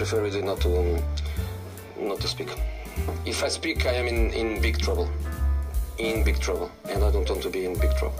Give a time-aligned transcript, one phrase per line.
[0.00, 0.96] prefer really not to
[2.00, 2.48] not to speak.
[3.26, 5.06] If I speak, I am in, in big trouble.
[5.98, 6.70] In big trouble.
[6.88, 8.18] And I don't want to be in big trouble.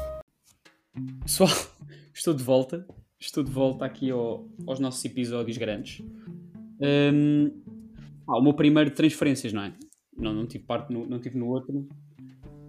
[1.22, 1.48] Pessoal,
[2.14, 2.86] estou de volta.
[3.18, 6.02] Estou de volta aqui ao, aos nossos episódios grandes.
[6.80, 7.50] Um,
[8.28, 9.72] ah, o meu primeiro de transferências, não é?
[10.14, 11.88] Não, não tive parte no, não tive no outro.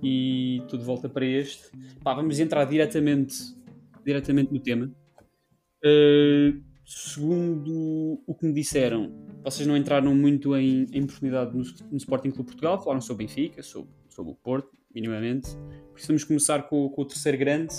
[0.01, 1.69] E estou de volta para este.
[2.01, 3.35] Pá, vamos entrar diretamente,
[4.05, 4.89] diretamente no tema.
[5.83, 9.11] Uh, segundo o que me disseram,
[9.43, 13.27] vocês não entraram muito em, em profundidade no, no Sporting Clube Portugal, falaram sobre o
[13.27, 15.49] Benfica, sobre, sobre o Porto, minimamente.
[16.07, 17.73] Vamos começar com, com o terceiro grande.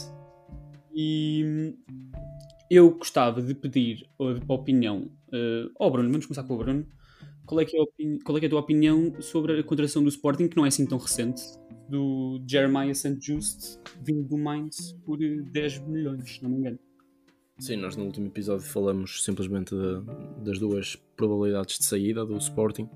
[0.94, 1.74] E
[2.70, 6.86] eu gostava de pedir a opinião uh, Bruno, vamos começar com o Bruno.
[7.44, 10.08] Qual é, que é a qual é, é a tua opinião sobre a contratação do
[10.08, 11.42] Sporting, que não é assim tão recente,
[11.88, 13.18] do Jeremiah St.
[13.20, 16.78] Just, vindo do Mainz por 10 milhões, se não me engano?
[17.62, 22.90] Sim, nós no último episódio falamos simplesmente de, das duas probabilidades de saída do Sporting.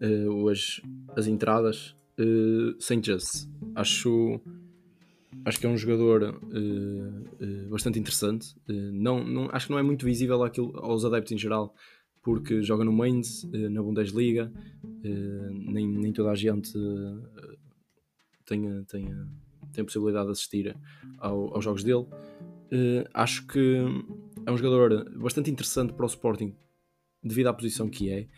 [0.00, 0.80] Uh, hoje,
[1.16, 3.02] as entradas, uh, St.
[3.02, 3.48] Just.
[3.74, 4.40] Acho
[5.44, 8.54] acho que é um jogador uh, bastante interessante.
[8.68, 11.74] Não, não, acho que não é muito visível àquilo, aos adeptos em geral,
[12.22, 14.52] porque joga no Mainz, na Bundesliga,
[15.02, 16.72] nem, nem toda a gente
[18.46, 19.12] tem, tem,
[19.72, 20.76] tem a possibilidade de assistir
[21.18, 22.06] ao, aos jogos dele.
[23.12, 23.76] Acho que
[24.46, 26.54] é um jogador bastante interessante para o Sporting
[27.24, 28.28] devido à posição que é,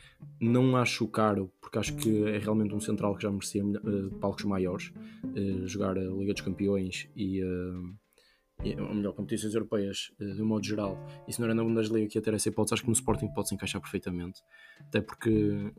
[0.41, 4.45] não acho caro, porque acho que é realmente um central que já merecia uh, palcos
[4.45, 4.93] maiores,
[5.25, 10.47] uh, jogar a Liga dos Campeões e, uh, e ou melhor, competições europeias de um
[10.47, 10.97] modo geral.
[11.27, 13.29] E se não era na Bundesliga que ia ter essa hipótese, acho que no Sporting
[13.35, 14.41] pode se encaixar perfeitamente,
[14.81, 15.73] até porque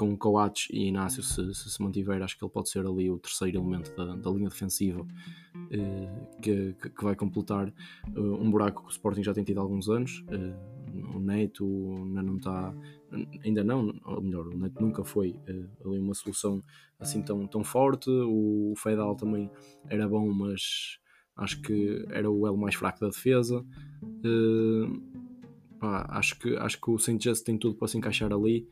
[0.00, 3.18] com Coates e Inácio, se, se, se mantiver, acho que ele pode ser ali o
[3.18, 5.06] terceiro elemento da, da linha defensiva
[6.40, 7.72] que, que, vai completar
[8.16, 10.24] um buraco que o Sporting já tem tido há alguns anos
[11.14, 11.64] o Neto
[12.04, 12.74] ainda não está,
[13.44, 16.62] ainda não, ou melhor, o Neto nunca foi uh, ali uma solução
[16.98, 18.10] assim tão, tão forte.
[18.10, 19.50] O, Fedal também
[19.88, 20.98] era bom, mas
[21.36, 23.64] acho que era o elo mais fraco da defesa.
[24.02, 25.00] Uh,
[25.78, 27.18] pá, acho, que, acho que o St.
[27.20, 28.68] Just tem tudo para se encaixar ali.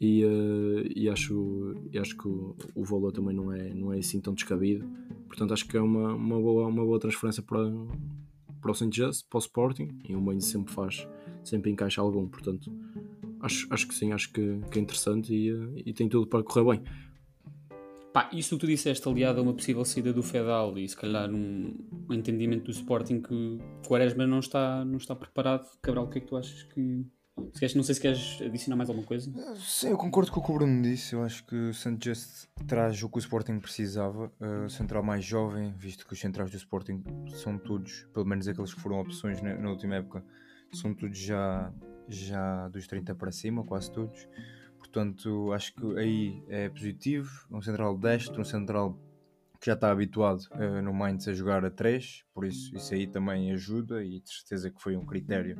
[0.00, 4.18] E, uh, e, acho, acho que o, o, valor também não é, não é assim
[4.18, 4.88] tão descabido.
[5.26, 7.70] Portanto, acho que é uma, uma, boa, uma boa transferência para,
[8.62, 8.90] para o St.
[8.90, 9.88] Just, para o Sporting.
[10.08, 11.06] E o Mainz sempre faz,
[11.44, 12.72] sempre encaixa algum, portanto
[13.40, 16.42] acho, acho que sim, acho que, que é interessante e, eh, e tem tudo para
[16.42, 16.82] correr bem.
[18.12, 21.30] Pá, isso que tu disseste aliado a uma possível saída do Fedal e se calhar
[21.30, 21.76] um,
[22.10, 25.64] entendimento do Sporting que Quaresma não está, não está preparado.
[25.80, 27.06] Cabral, o que é que tu achas que.
[27.52, 29.30] Se queres, não sei se queres adicionar mais alguma coisa.
[29.56, 31.14] Sim, eu concordo com o que o Bruno disse.
[31.14, 31.72] Eu acho que o.
[32.02, 34.32] Just traz o que o Sporting precisava.
[34.40, 37.02] Uh, central mais jovem, visto que os centrais do Sporting
[37.34, 40.24] são todos, pelo menos aqueles que foram opções na, na última época,
[40.72, 41.72] são todos já,
[42.08, 44.28] já dos 30 para cima, quase todos.
[44.78, 47.30] Portanto, acho que aí é positivo.
[47.50, 48.98] Um central destro, um central
[49.60, 53.06] que já está habituado uh, no Mainz a jogar a 3, por isso isso aí
[53.06, 55.58] também ajuda e de certeza que foi um critério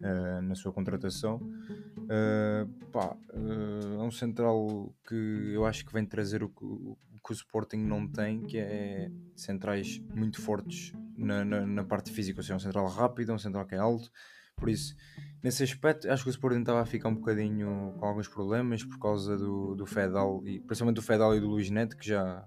[0.00, 1.36] uh, na sua contratação.
[1.36, 7.32] Uh, pá, é um central que eu acho que vem trazer o que, o que
[7.32, 12.42] o Sporting não tem, que é centrais muito fortes na, na, na parte física, ou
[12.42, 14.10] seja, um central rápido, um central que é alto,
[14.58, 14.94] por isso,
[15.42, 18.98] nesse aspecto, acho que o Sporting estava a ficar um bocadinho com alguns problemas por
[18.98, 22.44] causa do, do Fedal, e principalmente do Fedal e do Luís Neto, que já.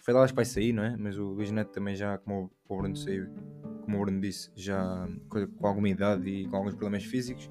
[0.00, 0.96] O Fedal acho que vai sair, não é?
[0.96, 3.26] Mas o Luís Neto também já, como o Bruno saiu,
[3.88, 7.48] como o Bruno disse, já com alguma idade e com alguns problemas físicos.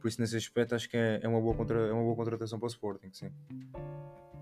[0.00, 2.58] Por isso, nesse aspecto, acho que é, é, uma, boa contra, é uma boa contratação
[2.58, 3.30] para o Sporting, sim.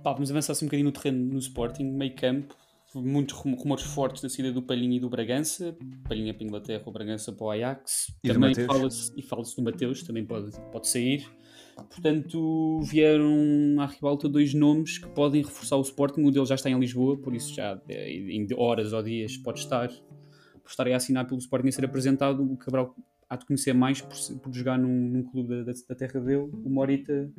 [0.03, 2.56] Pá, vamos avançar assim um bocadinho no terreno no Sporting, meio campo
[2.94, 5.77] muitos rumores fortes da saída do Palhinha e do Bragança.
[6.09, 8.15] Palhinha para a Inglaterra, o Bragança para o Ajax.
[8.22, 11.28] E também fala-se e fala-se do Mateus, também pode, pode sair.
[11.77, 16.22] Portanto, vieram à ribalta dois nomes que podem reforçar o Sporting.
[16.22, 19.59] O dele já está em Lisboa, por isso já eh, em horas ou dias pode
[19.59, 19.91] estar.
[20.64, 22.97] Por estar a assinar pelo Sporting a ser apresentado, o Cabral
[23.28, 26.50] há de conhecer mais por, por jogar num, num clube da, da, terra dele.
[26.64, 27.30] O Morita.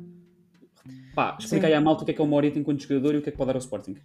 [1.14, 3.18] Pá, explica aí à malta o que é que é o Morita enquanto jogador e
[3.18, 3.96] o que é que pode dar ao Sporting.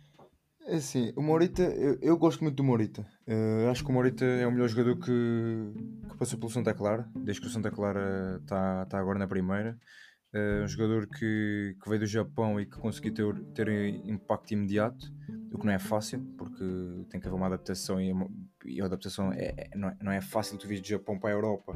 [0.66, 3.06] É assim, o Morita, eu, eu gosto muito do Morita.
[3.28, 5.12] Uh, acho que o Morita é o melhor jogador que,
[6.10, 9.78] que passou pelo Santa Clara, desde que o Santa Clara está tá agora na primeira.
[10.34, 13.68] Uh, um jogador que, que veio do Japão e que conseguiu ter, ter
[14.08, 15.12] impacto imediato,
[15.52, 16.64] o que não é fácil, porque
[17.10, 18.14] tem que haver uma adaptação e,
[18.66, 21.32] e a adaptação é, é, não, é, não é fácil tu vir do Japão para
[21.32, 21.76] a Europa,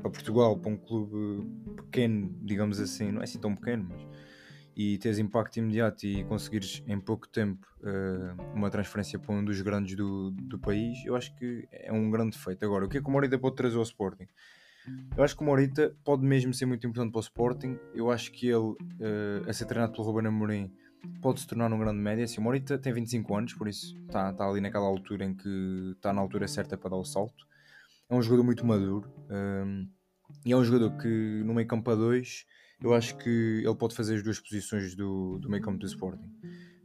[0.00, 4.06] para Portugal, para um clube pequeno, digamos assim, não é assim tão pequeno, mas
[4.74, 9.60] e teres impacto imediato e conseguires em pouco tempo uh, uma transferência para um dos
[9.60, 12.64] grandes do, do país, eu acho que é um grande feito.
[12.64, 14.26] Agora, o que é que o Morita pode trazer ao Sporting?
[15.16, 17.78] Eu acho que o Morita pode mesmo ser muito importante para o Sporting.
[17.94, 20.72] Eu acho que ele, uh, a ser treinado pelo Ruben Amorim,
[21.20, 22.24] pode se tornar um grande média.
[22.24, 25.92] Assim, o Morita tem 25 anos, por isso está, está ali naquela altura em que
[25.96, 27.46] está na altura certa para dar o salto.
[28.08, 29.88] É um jogador muito maduro um,
[30.44, 32.44] e é um jogador que no meio campo a 2
[32.82, 36.28] eu acho que ele pode fazer as duas posições do, do meio campo do Sporting.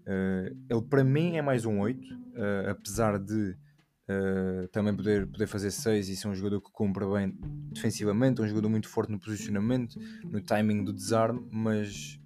[0.06, 3.57] Uh, ele para mim é mais um 8, uh, apesar de
[4.10, 7.38] uh, também poder, poder fazer 6 e ser um jogador que cumpre bem
[7.72, 12.19] defensivamente, um jogador muito forte no posicionamento, no timing do desarme, mas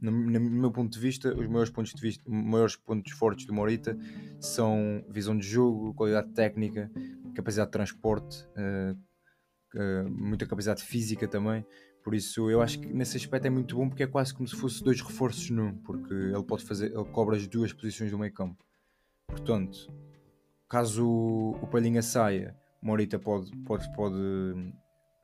[0.00, 3.54] no, no, meu ponto de vista, os maiores pontos, de vista, maiores pontos fortes do
[3.54, 3.96] Morita
[4.38, 6.90] são visão de jogo, qualidade técnica,
[7.34, 8.92] capacidade de transporte, uh,
[9.78, 11.64] uh, muita capacidade física também.
[12.02, 14.54] Por isso, eu acho que nesse aspecto é muito bom porque é quase como se
[14.54, 18.32] fosse dois reforços num, porque ele pode fazer, ele cobra as duas posições do meio
[18.32, 18.62] campo.
[19.26, 19.90] Portanto,
[20.68, 24.16] caso o Palhinha saia, Morita pode, pode, pode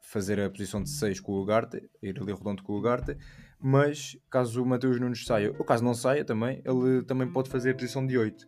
[0.01, 3.17] fazer a posição de 6 com o Ugarte, ir ali redondo com o Ugarte,
[3.61, 7.71] mas caso o Mateus Nunes saia, ou caso não saia também, ele também pode fazer
[7.71, 8.47] a posição de 8.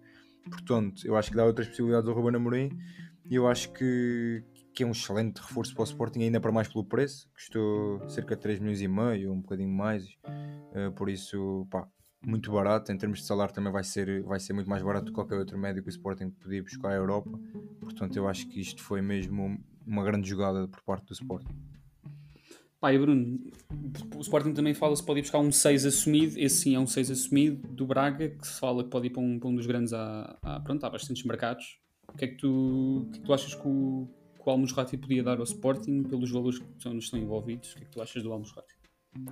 [0.51, 2.71] Portanto, eu acho que dá outras possibilidades ao Ruben Amorim
[3.31, 4.43] e eu acho que,
[4.75, 8.35] que é um excelente reforço para o Sporting, ainda para mais pelo preço, custou cerca
[8.35, 10.05] de 3 milhões e meio, um bocadinho mais,
[10.75, 11.87] uh, por isso, pá,
[12.25, 15.09] muito barato, em termos de salário também vai ser, vai ser muito mais barato do
[15.11, 17.31] que qualquer outro médico que o Sporting podia buscar à Europa,
[17.81, 21.55] portanto eu acho que isto foi mesmo uma grande jogada por parte do Sporting.
[22.85, 23.39] E Bruno,
[24.17, 26.87] o Sporting também fala se pode ir buscar um 6 assumido, esse sim é um
[26.87, 29.67] 6 assumido do Braga, que se fala que pode ir para um, para um dos
[29.67, 31.79] grandes há, pronto, há bastantes mercados.
[32.13, 35.23] O que é que tu, é que tu achas que o, que o Almusrati podia
[35.23, 37.71] dar ao Sporting pelos valores que estão, estão envolvidos?
[37.71, 38.75] O que é que tu achas do Almusrati?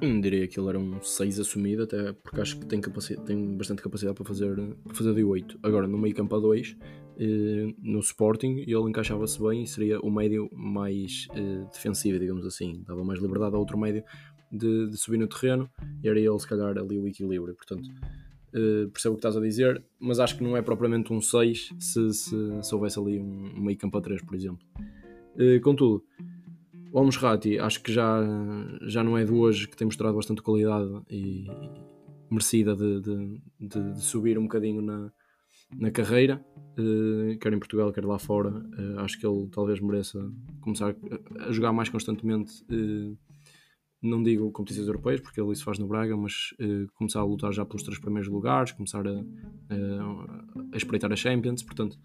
[0.02, 3.80] Hum, diria que ele era um 6 assumido, até porque acho que tem, tem bastante
[3.82, 4.54] capacidade para fazer,
[4.84, 5.58] para fazer de 8.
[5.62, 6.76] Agora, no meio campo a 2,
[7.18, 12.82] eh, no Sporting, ele encaixava-se bem e seria o médio mais eh, defensivo, digamos assim.
[12.86, 14.04] Dava mais liberdade a outro médio
[14.52, 15.70] de, de, subir no terreno
[16.02, 17.54] e era ele, se calhar, ali o equilíbrio.
[17.54, 17.88] Portanto,
[18.52, 21.74] eh, percebo o que estás a dizer, mas acho que não é propriamente um 6
[21.78, 24.66] se, se, se houvesse ali um meio campo a 3, por exemplo.
[25.38, 26.04] Eh, contudo
[26.92, 28.20] o Almusrati acho que já,
[28.82, 31.46] já não é de hoje que tem mostrado bastante qualidade e,
[32.30, 35.10] merecida de, de, de, de, subir um bocadinho na,
[35.76, 36.44] na carreira,
[36.78, 38.50] uh, quer em Portugal, quer lá fora.
[38.50, 40.94] Uh, acho que ele talvez mereça começar
[41.40, 42.64] a jogar mais constantemente.
[42.70, 43.18] Uh,
[44.02, 46.54] não digo competições europeias, porque ele isso faz no Braga, mas
[46.94, 49.10] começar a lutar já pelos três primeiros lugares, começar a,
[50.72, 51.62] a, espreitar a Champions.
[51.62, 51.98] Portanto,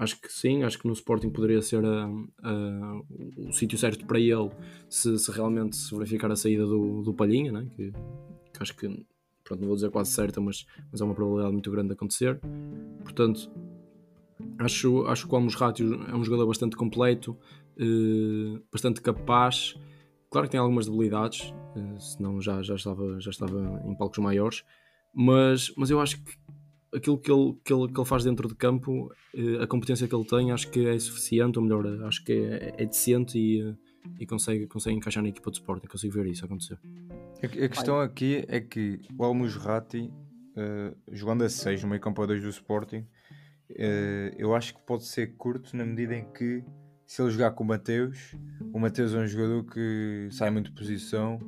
[0.00, 2.06] acho que sim, acho que no Sporting poderia ser a,
[2.42, 3.00] a,
[3.36, 4.50] o sítio certo para ele
[4.88, 7.68] se, se, realmente se verificar a saída do, do Palhinha, né?
[7.76, 8.88] que, que acho que,
[9.44, 12.40] pronto, não vou dizer quase certa, mas, mas é uma probabilidade muito grande de acontecer.
[13.02, 13.50] Portanto,
[14.58, 15.54] acho, acho que o Almos
[16.08, 17.36] é um jogador bastante completo,
[17.78, 19.78] eh, bastante capaz.
[20.30, 24.64] Claro que tem algumas debilidades, eh, senão já, já, estava, já estava em palcos maiores,
[25.12, 26.32] mas, mas eu acho que
[26.94, 30.14] aquilo que ele, que, ele, que ele faz dentro de campo, eh, a competência que
[30.14, 33.74] ele tem, acho que é suficiente, ou melhor, acho que é, é decente e, eh,
[34.18, 35.86] e consegue, consegue encaixar na equipa de Sporting.
[35.86, 36.78] Consigo ver isso acontecer.
[37.42, 40.10] A, a questão aqui é que o Almusrati,
[40.56, 43.06] uh, jogando a 6 no meio campo a 2 do Sporting,
[43.70, 46.64] uh, eu acho que pode ser curto na medida em que
[47.06, 48.36] se ele jogar com o Mateus,
[48.72, 51.40] o Mateus é um jogador que sai muito de posição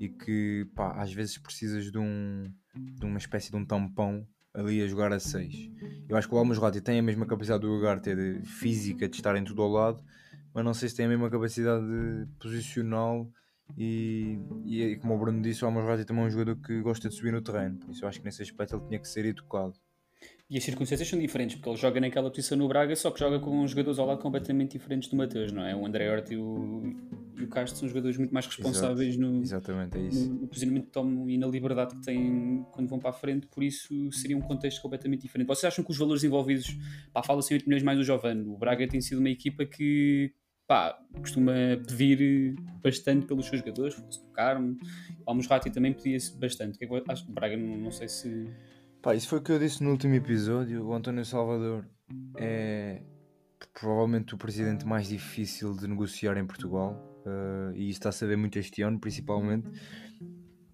[0.00, 4.26] e que pá, às vezes precisas de, um, de uma espécie de um tampão
[4.56, 5.70] ali a jogar a 6.
[6.08, 9.14] Eu acho que o Almas Rati tem a mesma capacidade do Ugarte de física, de
[9.14, 10.02] estar em tudo ao lado,
[10.54, 11.84] mas não sei se tem a mesma capacidade
[12.38, 13.30] posicional
[13.76, 17.08] e, e, como o Bruno disse, o Almas Rati também é um jogador que gosta
[17.08, 19.26] de subir no terreno, por isso eu acho que nesse aspecto ele tinha que ser
[19.26, 19.74] educado.
[20.48, 23.40] E as circunstâncias são diferentes, porque ele joga naquela posição no Braga, só que joga
[23.40, 25.74] com jogadores ao lado completamente diferentes do Mateus, não é?
[25.74, 26.94] O André Horta e o,
[27.36, 30.32] e o Castro são jogadores muito mais responsáveis no, Exatamente, é isso.
[30.32, 33.64] no, posicionamento que tomam e na liberdade que têm quando vão para a frente, por
[33.64, 35.48] isso seria um contexto completamente diferente.
[35.48, 36.78] Vocês acham que os valores envolvidos,
[37.12, 40.32] pá, fala-se em 8 milhões mais o Giovanni, o Braga tem sido uma equipa que
[40.64, 41.52] pá, costuma
[41.88, 44.76] pedir bastante pelos seus jogadores, fosse o Carmo,
[45.26, 46.78] o Almusrati também pedia-se bastante.
[46.80, 48.48] É que, acho que o Braga não, não sei se
[49.06, 50.84] Pá, isso foi o que eu disse no último episódio.
[50.84, 51.86] O António Salvador
[52.36, 53.00] é
[53.72, 58.58] provavelmente o presidente mais difícil de negociar em Portugal uh, e está a saber muito
[58.58, 59.70] este ano, principalmente.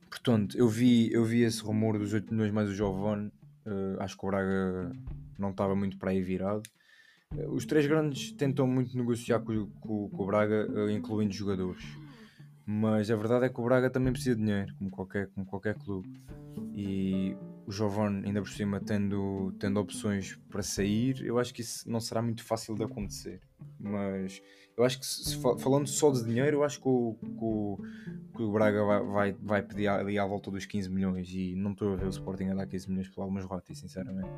[0.08, 3.30] Portanto, eu vi, eu vi esse rumor dos 8 milhões mais o Giovanni.
[3.66, 4.90] Uh, acho que o Braga
[5.38, 6.62] não estava muito para aí virado.
[7.34, 11.84] Uh, os três grandes tentam muito negociar com, com, com o Braga, incluindo jogadores.
[12.64, 15.74] Mas a verdade é que o Braga também precisa de dinheiro, como qualquer, como qualquer
[15.74, 16.08] clube.
[16.74, 21.88] E o Giovanni, ainda por cima, tendo, tendo opções para sair, eu acho que isso
[21.88, 23.40] não será muito fácil de acontecer.
[23.78, 24.42] Mas
[24.76, 27.78] Eu acho que, se, falando só de dinheiro, eu acho que o, que o,
[28.36, 31.72] que o Braga vai, vai, vai, pedir ali à volta dos 15 milhões e não
[31.72, 34.30] estou a ver o Sporting a dar 15 milhões por algumas rotas, sinceramente.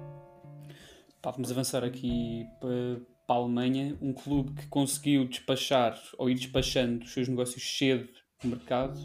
[1.22, 6.34] Pá, vamos avançar aqui para, para a Alemanha, um clube que conseguiu despachar ou ir
[6.34, 8.08] despachando os seus negócios cedo
[8.42, 8.98] no mercado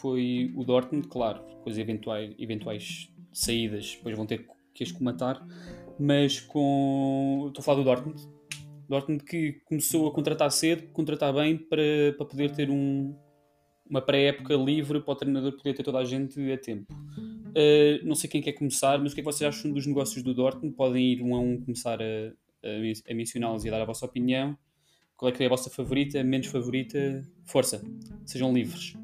[0.00, 5.46] foi o Dortmund, claro, com as eventuais, eventuais saídas, depois vão ter que as comatar,
[5.98, 7.44] mas com.
[7.48, 8.22] Estou a falar do Dortmund.
[8.88, 13.14] Dortmund que começou a contratar cedo, contratar bem para, para poder ter um,
[13.88, 16.92] uma pré-época livre para o treinador poder ter toda a gente a tempo.
[16.92, 20.22] Uh, não sei quem quer começar, mas o que é que vocês acham dos negócios
[20.22, 20.74] do Dortmund?
[20.74, 22.32] Podem ir um a um começar a,
[22.64, 24.56] a, a mencioná-los e a dar a vossa opinião.
[25.16, 27.22] Qual é que é a vossa favorita, menos favorita?
[27.44, 27.82] Força,
[28.24, 28.94] sejam livres.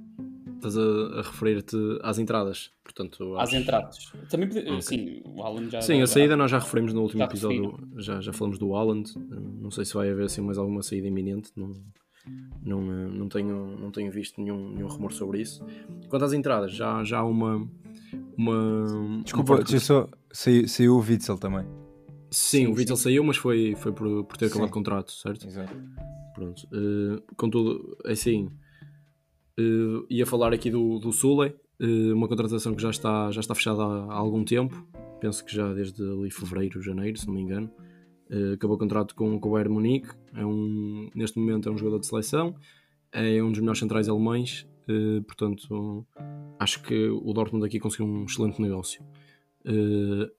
[0.62, 3.36] Estás a, a referir-te às entradas, portanto...
[3.36, 4.12] Às entradas.
[4.30, 4.80] Também, okay.
[4.80, 5.82] sim, o Alan já...
[5.82, 9.12] Sim, a saída nós já referimos no último já episódio, já, já falamos do Haaland,
[9.60, 11.72] não sei se vai haver assim mais alguma saída iminente, não,
[12.64, 15.66] não, não, tenho, não tenho visto nenhum, nenhum rumor sobre isso.
[16.08, 17.68] Quanto às entradas, já, já há uma...
[18.38, 21.66] uma Desculpa, uma só, saiu, saiu o Witzel também.
[22.30, 25.44] Sim, sim o Witzel saiu, mas foi, foi por, por ter acabado o contrato, certo?
[25.44, 25.76] Exato.
[26.36, 26.68] Pronto.
[26.72, 28.48] Uh, contudo, é assim,
[29.58, 33.54] Uh, ia falar aqui do, do Sule, uh, uma contratação que já está, já está
[33.54, 34.86] fechada há, há, algum tempo,
[35.20, 37.70] penso que já desde ali fevereiro, janeiro, se não me engano.
[38.30, 41.76] Uh, acabou o contrato com, com o Bayern Munique, é um, neste momento é um
[41.76, 42.54] jogador de seleção,
[43.12, 44.66] é um dos melhores centrais alemães,
[45.26, 46.06] portanto
[46.58, 49.04] acho que o Dortmund aqui conseguiu um excelente negócio.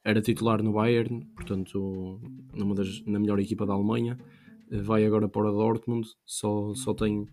[0.04, 2.20] era titular no Bayern, portanto
[2.52, 4.18] numa das, na melhor equipa da Alemanha,
[4.72, 7.28] vai agora para o Dortmund, só, só tem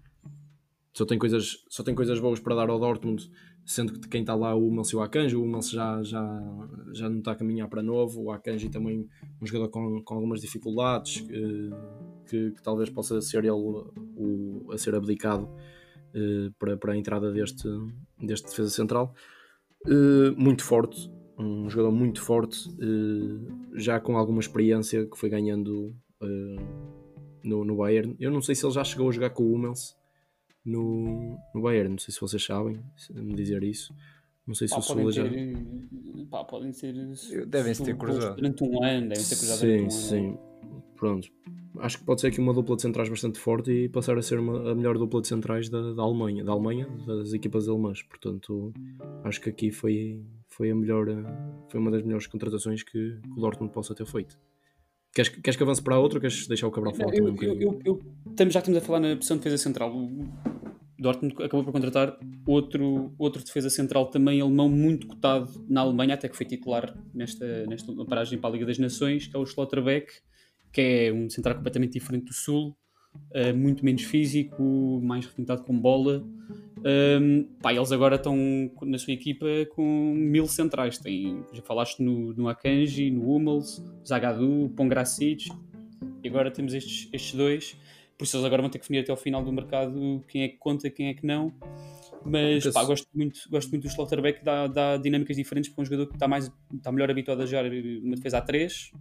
[0.92, 3.30] só tem coisas, só tem coisas boas para dar ao Dortmund,
[3.64, 7.08] sendo que quem está lá o Hummels e o Akanji, o Hummels já, já, já
[7.08, 9.08] não está a caminhar para novo, o Akanji também
[9.40, 11.70] um jogador com, com algumas dificuldades, que,
[12.28, 17.30] que, que talvez possa ser ele o, a ser abdicado uh, para, para a entrada
[17.30, 17.68] deste,
[18.18, 19.14] deste defesa central.
[19.86, 22.68] Uh, muito forte, um jogador muito forte,
[23.74, 25.94] já com alguma experiência que foi ganhando
[27.42, 28.14] no, no Bayern.
[28.20, 29.96] Eu não sei se ele já chegou a jogar com o Hummels,
[30.64, 31.90] no, no Bayern.
[31.90, 33.94] Não sei se vocês sabem me dizer isso.
[34.46, 35.24] Não sei se pá, o Sula já.
[36.30, 36.94] Pá, podem ser.
[37.46, 38.36] Devem se ter cruzado.
[38.36, 39.58] Durante um ano, devem ter cruzado.
[39.60, 40.26] Sim, um sim.
[40.28, 40.50] Ano.
[40.96, 41.28] Pronto.
[41.78, 44.38] Acho que pode ser aqui uma dupla de centrais bastante forte e passar a ser
[44.38, 48.02] uma, a melhor dupla de centrais da, da Alemanha, da Alemanha, das equipas alemãs.
[48.02, 48.72] Portanto,
[49.24, 51.06] acho que aqui foi, foi a melhor,
[51.70, 54.36] foi uma das melhores contratações que, que o Dortmund possa ter feito.
[55.14, 57.50] Queres, queres que avance para a outra ou queres deixar o Cabral falar eu, também
[57.50, 58.00] um eu, eu,
[58.36, 59.92] eu, já estamos a falar na posição de defesa central.
[61.00, 66.28] Dortmund acabou por contratar outro, outro defesa central também alemão muito cotado na Alemanha, até
[66.28, 70.12] que foi titular nesta, nesta paragem para a Liga das Nações, que é o Schlotterbeck,
[70.72, 72.76] que é um central completamente diferente do Sul,
[73.34, 76.22] uh, muito menos físico, mais requintado com bola.
[76.82, 78.36] Um, pá, eles agora estão
[78.82, 80.98] na sua equipa com mil centrais.
[80.98, 85.50] Tem, já falaste no, no Akanji, no Hummels, Zagadou, Pongracic.
[86.22, 87.76] E agora temos estes, estes dois.
[88.20, 90.48] Por isso eles agora vão ter que definir até ao final do mercado quem é
[90.48, 91.50] que conta, quem é que não.
[92.22, 96.06] Mas pá, gosto, muito, gosto muito do Schlotterbeck, dá, dá dinâmicas diferentes para um jogador
[96.06, 98.92] que está, mais, está melhor habituado a jogar uma defesa a 3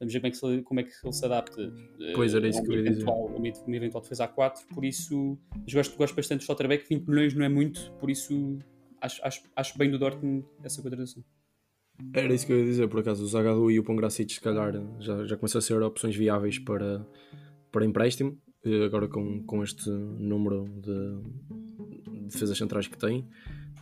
[0.00, 1.74] Vamos ver como é que, se, como é que ele se adapta
[2.14, 3.04] pois era isso que eu ia dizer.
[3.06, 5.38] Uma eventual defesa A4, por isso
[5.70, 8.58] gosto, gosto bastante do Schlotterbeck, 20 milhões não é muito, por isso
[8.98, 11.22] acho, acho, acho bem do Dortmund essa contratação.
[12.14, 14.72] Era isso que eu ia dizer, por acaso o Zagadou e o Pongracic se calhar
[15.00, 17.06] já, já começam a ser opções viáveis para,
[17.70, 18.43] para empréstimo, eh,
[18.84, 23.26] agora com, com este número de, de defesas centrais que tem.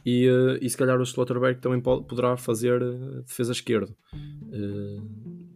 [0.05, 3.95] E, uh, e se calhar o Schlotterbeck também pode, poderá fazer uh, defesa esquerda.
[4.15, 5.01] Uh,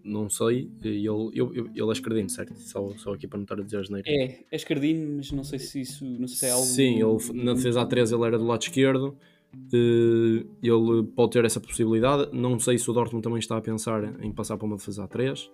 [0.04, 0.70] não sei.
[0.82, 2.54] Ele, ele, ele é escardino, certo?
[2.56, 4.08] Só, só aqui para não estar a dizer as neiras.
[4.08, 6.64] É, é escardino, mas não sei se isso não sei se é algo.
[6.64, 9.16] Sim, ele, na defesa A3 ele era do lado esquerdo.
[9.54, 12.30] Uh, ele pode ter essa possibilidade.
[12.32, 15.48] Não sei se o Dortmund também está a pensar em passar para uma defesa A3.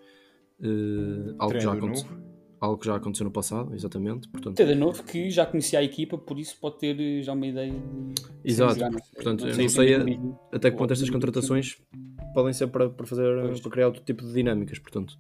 [0.61, 2.09] Uh, algo, já aconteceu,
[2.63, 4.29] algo que já aconteceu no passado, exatamente.
[4.29, 7.75] Portanto, de novo que já conhecia a equipa, por isso pode ter já uma ideia.
[8.45, 8.79] Exato,
[9.15, 10.21] portanto, não sei, não sei
[10.53, 11.77] até que ponto estas contratações
[12.33, 15.19] podem ser para, para fazer para criar outro tipo de dinâmicas, portanto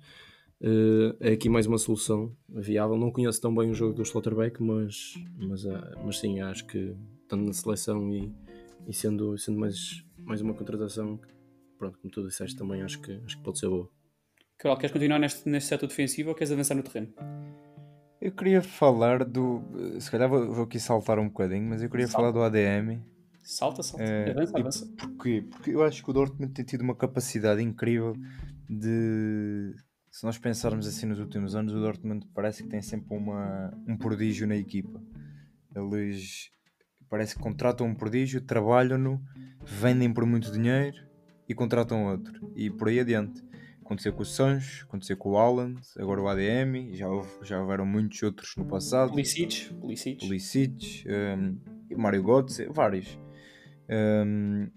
[0.63, 2.97] uh, é aqui mais uma solução viável.
[2.97, 6.95] Não conheço tão bem o jogo do Slotterbeck, mas, mas, uh, mas sim, acho que
[7.23, 8.33] estando na seleção e,
[8.87, 11.19] e sendo, sendo mais, mais uma contratação,
[11.77, 13.91] pronto, como tu disseste também, acho que, acho que pode ser boa.
[14.59, 17.13] Carol, queres continuar neste, neste setor defensivo ou queres avançar no terreno?
[18.21, 19.63] Eu queria falar do.
[19.99, 22.19] Se calhar vou, vou aqui saltar um bocadinho, mas eu queria Salta.
[22.19, 23.03] falar do ADM
[23.43, 24.05] Salta, salta.
[24.05, 24.95] É, avança, avança.
[24.97, 25.45] Porquê?
[25.51, 28.15] Porque eu acho que o Dortmund tem tido uma capacidade incrível
[28.69, 29.75] de,
[30.11, 33.97] se nós pensarmos assim nos últimos anos, o Dortmund parece que tem sempre uma, um
[33.97, 35.03] prodígio na equipa.
[35.75, 36.51] Eles
[37.11, 39.21] parece que contratam um prodígio, trabalham-no,
[39.65, 40.97] vendem por muito dinheiro
[41.49, 42.53] e contratam outro.
[42.55, 43.43] E por aí adiante.
[43.93, 47.85] Aconteceu com o Sancho, aconteceu com o Haaland, agora o ADM, já, houve, já houveram
[47.85, 49.11] muitos outros no passado.
[49.11, 50.19] Pulisic, Pulisic.
[50.19, 51.59] Pulisic, um,
[51.99, 53.19] Mário Götze, vários.
[53.91, 54.71] Um,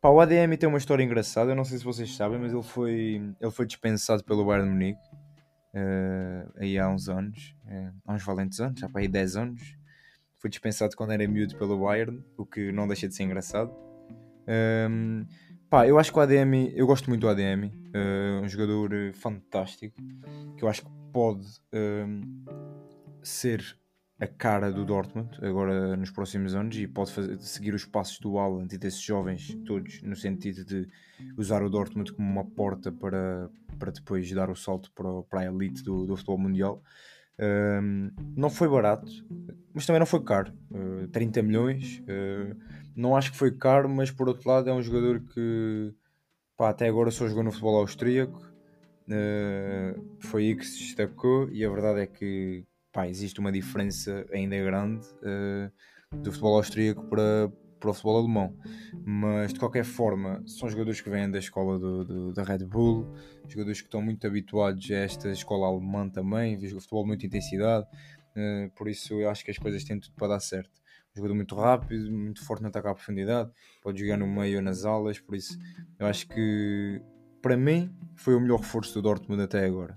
[0.00, 2.62] pá, o ADM tem uma história engraçada, eu não sei se vocês sabem, mas ele
[2.64, 4.98] foi, ele foi dispensado pelo Bayern Munique
[5.72, 9.62] uh, aí há uns anos, uh, há uns valentes anos, já para aí 10 anos.
[10.38, 13.72] Foi dispensado quando era miúdo pelo Bayern, o que não deixa de ser engraçado.
[14.90, 15.24] Um,
[15.68, 19.96] pá, eu acho que o ADM, eu gosto muito do ADM, uh, um jogador fantástico,
[20.56, 21.46] que eu acho que pode
[23.22, 23.76] ser
[24.18, 28.38] a cara do Dortmund agora nos próximos anos e pode fazer, seguir os passos do
[28.38, 30.88] Haaland e desses jovens todos no sentido de
[31.36, 35.44] usar o Dortmund como uma porta para, para depois dar o salto para, para a
[35.44, 36.82] elite do, do futebol mundial.
[37.38, 39.10] Um, não foi barato,
[39.74, 40.50] mas também não foi caro.
[40.70, 42.56] Uh, 30 milhões, uh,
[42.96, 45.94] não acho que foi caro, mas por outro lado é um jogador que
[46.56, 48.40] pá, até agora só jogou no futebol austríaco.
[49.06, 54.26] Uh, foi aí que se destacou e a verdade é que pá, existe uma diferença
[54.32, 55.70] ainda grande uh,
[56.16, 58.56] do futebol austríaco para, para o futebol alemão.
[59.04, 63.06] Mas de qualquer forma, são jogadores que vêm da escola do, do, da Red Bull,
[63.46, 67.86] jogadores que estão muito habituados a esta escola alemã também, o futebol muita intensidade.
[68.34, 70.85] Uh, por isso eu acho que as coisas têm tudo para dar certo.
[71.16, 73.50] Jogador muito rápido, muito forte no ataque à profundidade,
[73.82, 75.58] pode jogar no meio ou nas alas, por isso
[75.98, 77.00] eu acho que
[77.40, 79.96] para mim foi o melhor reforço do Dortmund até agora.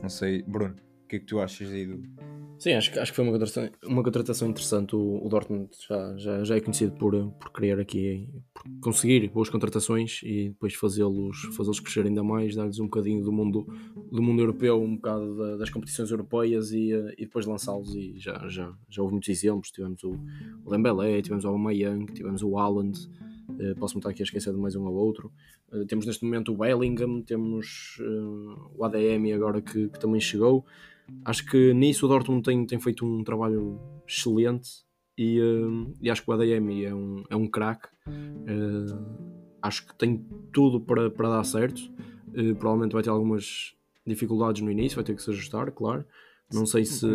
[0.00, 0.76] Não sei, Bruno
[1.10, 2.29] que é que tu achas aí do.
[2.60, 4.94] Sim, acho, acho que foi uma contratação, uma contratação interessante.
[4.94, 9.48] O, o Dortmund já, já, já é conhecido por, por criar aqui, por conseguir boas
[9.48, 13.66] contratações e depois fazê-los fazê crescer ainda mais, dar-lhes um bocadinho do mundo,
[14.12, 17.94] do mundo europeu, um bocado da, das competições europeias e, eh, e depois lançá-los.
[17.94, 19.70] E já, já, já houve muitos exemplos.
[19.70, 20.18] Tivemos o,
[20.68, 23.08] Dembélé, tivemos o Aubameyang, tivemos o Haaland.
[23.48, 25.32] Uh, posso-me estar aqui a esquecer de mais um ou outro.
[25.72, 27.96] Uh, temos neste momento o Bellingham, temos
[28.76, 30.66] o ADM agora que, que também chegou.
[31.24, 34.68] Acho que nisso o Dortmund tem, tem feito um trabalho excelente
[35.16, 37.88] e, uh, e acho que o ADM é um, é um craque.
[38.08, 41.78] Uh, acho que tem tudo para, para dar certo.
[42.28, 43.74] Uh, provavelmente vai ter algumas
[44.06, 46.04] dificuldades no início, vai ter que se ajustar, claro.
[46.52, 47.06] Não sei se.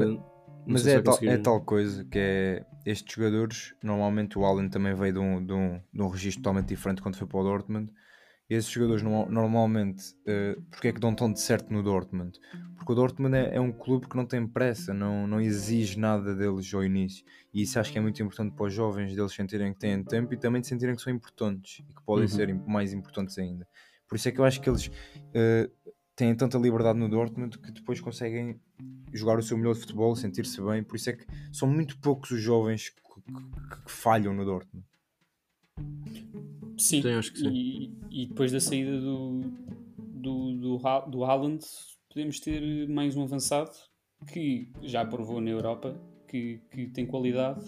[0.68, 3.74] Mas, é, tal, é tal coisa que é estes jogadores.
[3.84, 7.16] Normalmente o Allen também veio de um, de, um, de um registro totalmente diferente quando
[7.16, 7.92] foi para o Dortmund
[8.50, 12.40] esses jogadores normalmente, uh, porque é que dão tão de certo no Dortmund?
[12.76, 16.36] Porque o Dortmund é, é, um clube que não tem pressa, não, não exige nada
[16.36, 17.26] deles ao início.
[17.52, 20.34] E isso acho que é muito importante para os jovens, deles sentirem que têm tempo
[20.34, 22.30] e também de sentirem que são importantes e que podem uhum.
[22.30, 23.68] ser mais importantes ainda.
[24.08, 27.72] Por isso é que eu acho que eles uh, têm tanta liberdade no Dortmund que
[27.72, 28.60] depois conseguem
[29.12, 30.84] jogar o seu melhor de futebol, sentir-se bem.
[30.84, 34.86] Por isso é que são muito poucos os jovens que, que, que falham no Dortmund.
[36.78, 37.50] Sim, sim acho que sim.
[37.50, 39.42] E, e, depois da saída do,
[39.98, 41.64] do, do, do Haaland,
[42.10, 43.72] podemos ter mais um avançado
[44.32, 47.66] que já provou na Europa que, que tem qualidade.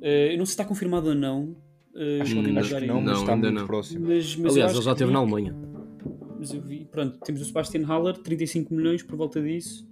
[0.00, 1.56] Uh, eu não sei se está confirmado ou não.
[1.94, 3.66] Uh, acho, que, acho que não, mas está muito não.
[3.66, 4.06] próximo.
[4.06, 5.54] Mas, mas Aliás, ele já esteve na Alemanha.
[6.38, 9.88] Mas eu vi, pronto, temos o Sebastian Haller, 35 milhões por volta disso.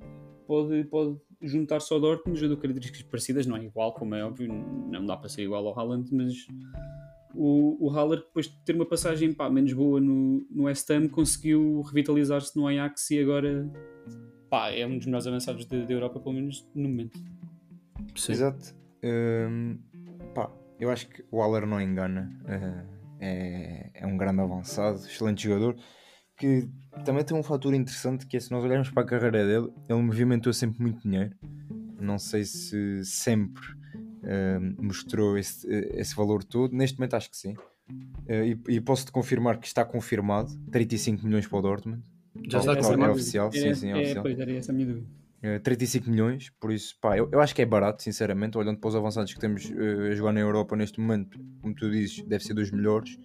[0.47, 4.53] Pode, pode juntar-se ao Dortmund, jogador características parecidas, não é igual, como é óbvio,
[4.91, 6.47] não dá para ser igual ao Haaland, mas
[7.37, 11.09] o, o Haller, depois de ter uma passagem pá, menos boa no, no West Ham,
[11.09, 13.71] conseguiu revitalizar-se no Ajax e agora
[14.49, 17.19] pá, é um dos melhores avançados da Europa, pelo menos no momento.
[18.17, 18.33] Sim.
[18.33, 18.75] Exato.
[19.05, 19.79] Um,
[20.35, 22.31] pá, eu acho que o Haller não engana.
[22.45, 25.77] Uh, é, é um grande avançado, excelente jogador.
[26.39, 26.69] Que
[27.05, 30.03] também tem um fator interessante que é se nós olharmos para a carreira dele, ele
[30.03, 31.35] movimentou sempre muito dinheiro.
[31.99, 33.63] Não sei se sempre
[34.27, 36.75] uh, mostrou esse, esse valor todo.
[36.75, 37.55] Neste momento acho que sim.
[38.29, 42.03] Uh, e, e posso-te confirmar que está confirmado 35 milhões para o Dortmund.
[42.49, 43.13] Já está confirmado.
[43.13, 44.23] É oficial, é, sim, sim, é, é oficial.
[44.23, 45.07] Pois era essa a minha dúvida.
[45.39, 48.89] Uh, 35 milhões, por isso, pá, eu, eu acho que é barato, sinceramente, olhando para
[48.89, 52.43] os avançados que temos uh, a jogar na Europa neste momento, como tu dizes, deve
[52.43, 53.19] ser dos melhores.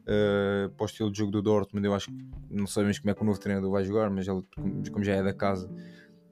[0.00, 2.16] Uh, para o estilo de jogo do Dortmund, eu acho que
[2.50, 4.42] não sabemos como é que o novo treinador vai jogar, mas ele,
[4.90, 5.70] como já é da casa,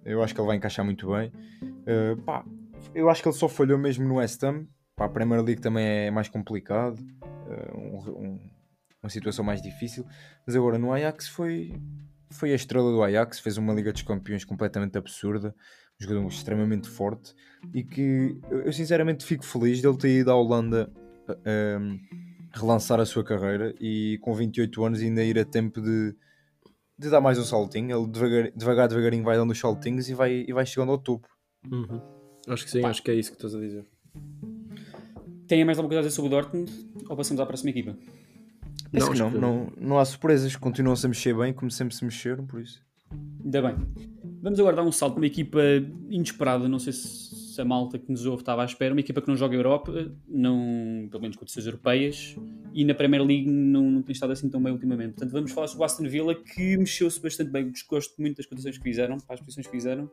[0.05, 1.31] eu acho que ele vai encaixar muito bem.
[1.63, 2.45] Uh, pá,
[2.95, 4.67] eu acho que ele só falhou mesmo no West Ham.
[4.97, 8.51] Para a Premier League também é mais complicado, uh, um, um,
[9.01, 10.05] uma situação mais difícil.
[10.47, 11.73] Mas agora no Ajax foi,
[12.31, 15.55] foi a estrela do Ajax, fez uma Liga dos Campeões completamente absurda,
[16.01, 17.33] um jogador extremamente forte
[17.73, 20.91] e que eu sinceramente fico feliz dele ter ido à Holanda
[21.29, 22.19] uh,
[22.53, 26.15] relançar a sua carreira e com 28 anos ainda ir a tempo de,
[26.99, 27.97] de dar mais um saltinho.
[27.97, 31.29] Ele devagar, devagar devagarinho vai dando os saltinhos e vai, e vai chegando ao topo.
[31.71, 32.18] Uhum.
[32.49, 33.85] Acho que sim, acho que é isso que estás a dizer.
[35.47, 36.71] Tem mais alguma coisa a dizer sobre o Dortmund?
[37.09, 37.97] Ou passamos à próxima equipa?
[38.93, 42.47] Não, não, que- não, não há surpresas, continuam-se a mexer bem, como sempre se mexeram,
[42.47, 42.83] por isso.
[43.45, 43.75] Ainda bem.
[44.43, 45.59] Vamos agora dar um salto para uma equipa
[46.11, 46.69] inesperada.
[46.69, 48.95] Não sei se a malta que nos ouve estava à espera.
[48.95, 52.37] Uma equipa que não joga Europa, não, pelo menos competições europeias,
[52.73, 55.15] e na Premier League não, não tem estado assim tão bem ultimamente.
[55.15, 57.73] Portanto, vamos falar sobre o Aston Villa, que mexeu-se bastante bem.
[57.89, 60.09] Gosto muito das condições que fizeram, para as posições que fizeram.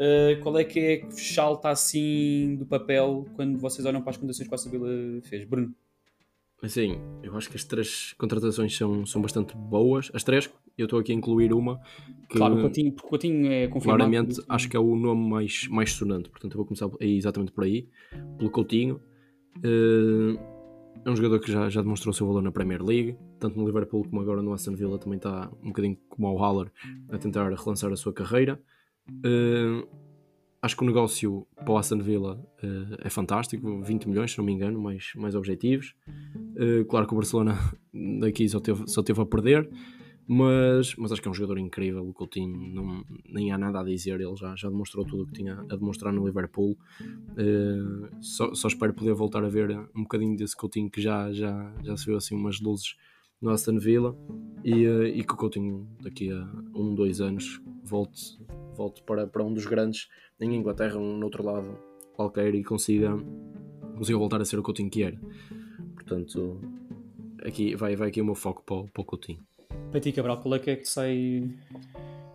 [0.00, 4.16] Uh, qual é que é que salta assim do papel quando vocês olham para as
[4.16, 4.88] condições que o Aston Villa
[5.22, 5.44] fez?
[5.44, 5.74] Bruno?
[6.62, 10.10] Assim, eu acho que as três contratações são, são bastante boas.
[10.14, 11.80] As três, eu estou aqui a incluir uma
[12.28, 13.98] que Claro, o Coutinho, porque o Coutinho é confirmado.
[13.98, 16.30] claramente acho que é o nome mais, mais sonante.
[16.30, 17.86] Portanto, eu vou começar exatamente por aí,
[18.38, 19.00] pelo Coutinho.
[19.62, 20.38] Eh,
[21.04, 23.66] é um jogador que já, já demonstrou o seu valor na Premier League, tanto no
[23.66, 24.98] Liverpool como agora no Aston Villa.
[24.98, 26.70] Também está um bocadinho como ao Haller
[27.10, 28.60] a tentar relançar a sua carreira.
[29.24, 29.86] Eh,
[30.62, 34.44] acho que o negócio para o Aston Villa eh, é fantástico, 20 milhões, se não
[34.44, 35.94] me engano, mais, mais objetivos.
[36.56, 37.58] Eh, claro que o Barcelona
[38.20, 39.68] daqui só teve, só teve a perder,
[40.32, 42.06] mas, mas acho que é um jogador incrível.
[42.06, 45.32] O Coutinho não, nem há nada a dizer, ele já, já demonstrou tudo o que
[45.32, 46.78] tinha a demonstrar no Liverpool.
[47.36, 51.74] Eh, só, só espero poder voltar a ver um bocadinho desse Coutinho que já, já,
[51.82, 52.96] já se viu assim umas luzes
[53.40, 54.14] no Aston Villa
[54.64, 58.38] e, eh, e que o Coutinho daqui a um, dois anos volte,
[58.74, 60.08] volte para, para um dos grandes
[60.40, 61.78] em Inglaterra, um no outro lado
[62.14, 63.10] qualquer e consiga,
[63.96, 65.18] consiga voltar a ser o Coutinho que era.
[65.94, 66.60] Portanto,
[67.44, 69.40] aqui, vai, vai aqui o meu foco para, o- para o Coutinho.
[69.90, 71.50] Para ti, Cabral, qual é que é que sai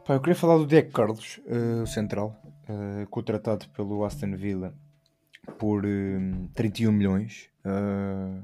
[0.05, 2.35] Pá, eu queria falar do Diego Carlos, eh, o central,
[2.69, 4.73] eh, contratado pelo Aston Villa
[5.57, 6.19] por eh,
[6.53, 7.49] 31 milhões.
[7.63, 8.41] Eh,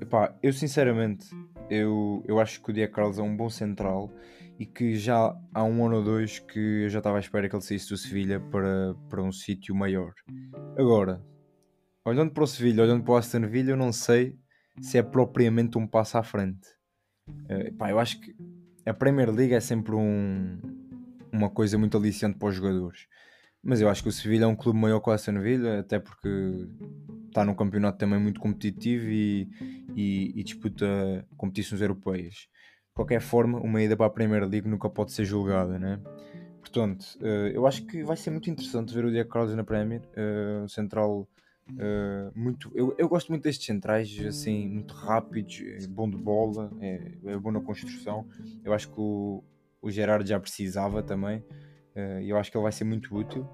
[0.00, 1.26] epá, eu sinceramente,
[1.68, 4.12] eu, eu acho que o Diego Carlos é um bom central
[4.58, 7.54] e que já há um ano ou dois que eu já estava à espera que
[7.56, 10.12] ele saísse do Sevilha para, para um sítio maior.
[10.76, 11.24] Agora,
[12.04, 14.38] olhando para o Sevilha, olhando para o Aston Villa, eu não sei
[14.80, 16.68] se é propriamente um passo à frente.
[17.48, 18.34] Eh, pá, eu acho que
[18.84, 20.58] a Premier League é sempre um-
[21.32, 23.06] uma coisa muito aliciante para os jogadores.
[23.62, 25.98] Mas eu acho que o Sevilha é um clube maior que o Aston Villa, até
[25.98, 26.28] porque
[27.30, 29.48] está num campeonato também muito competitivo e,
[29.96, 32.34] e- e disputa competições europeias.
[32.34, 36.00] De qualquer forma, uma ida para a Premier League nunca pode ser julgada, né?
[36.60, 40.02] Portanto, eh, eu acho que vai ser muito interessante ver o Diego Carlos na Premier.
[40.14, 41.26] eh, central
[41.78, 42.70] eh, muito.
[42.74, 47.50] Eu, eu gosto muito destes centrais, assim, muito rápidos, bom de bola, é, é bom
[47.50, 48.26] na construção.
[48.64, 49.42] Eu acho que o,
[49.80, 51.42] o Gerard já precisava também.
[52.22, 53.46] E eu acho que ele vai ser muito útil.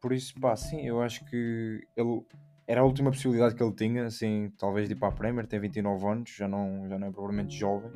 [0.00, 2.22] Por isso, pá, sim, eu acho que ele
[2.66, 5.46] era a última possibilidade que ele tinha, assim, talvez de ir para a Premier.
[5.46, 7.90] Tem 29 anos, já não, já não é provavelmente jovem,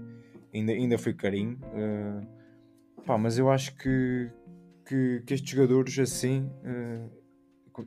[0.55, 1.59] ainda, ainda foi carinho.
[1.75, 2.27] eh,
[3.05, 4.31] pá, mas eu acho que,
[4.87, 6.51] que, que estes jogadores, assim,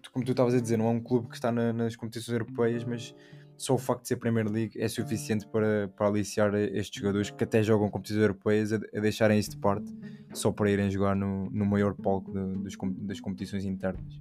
[0.02, 2.34] tu- como tu estavas a dizer, não é um clube que está na- nas competições
[2.34, 3.14] europeias, mas
[3.62, 7.44] só o facto de ser Premier League é suficiente para, para aliciar estes jogadores que
[7.44, 9.94] até jogam competições europeias a, a deixarem isso de parte
[10.34, 14.20] só para irem jogar no, no maior palco de- dos das competições internas.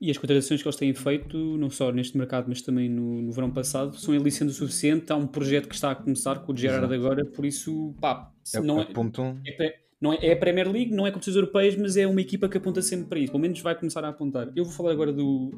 [0.00, 3.30] E as contratações que eles têm feito, não só neste mercado, mas também no, no
[3.30, 5.12] verão passado, são aliciantes o suficiente.
[5.12, 6.94] Há um projeto que está a começar com o Gerard Exato.
[7.06, 10.36] agora, por isso, pá, se É- não é, Apontam, é, pre- não é, é a
[10.36, 13.30] Premier League, não é competições europeias, mas é uma equipa que aponta sempre para isso.
[13.30, 14.50] Pelo menos vai começar a apontar.
[14.56, 15.50] Eu vou falar agora do,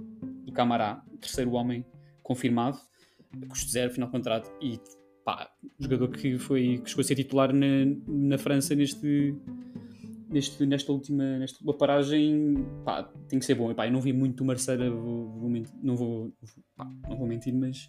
[0.44, 1.82] do Camará, terceiro homem
[2.22, 2.76] confirmado,
[3.48, 4.78] custo zero, final de contrato, e
[5.24, 7.66] pá, jogador que, foi, que chegou a ser titular na,
[8.06, 9.34] na França neste,
[10.28, 13.70] neste, nesta, última, nesta última paragem, pá, tem que ser bom.
[13.70, 16.32] E, pá, eu não vi muito o Marcelo, vou, vou mentir- não, vou,
[16.76, 17.88] pá, não vou mentir, mas,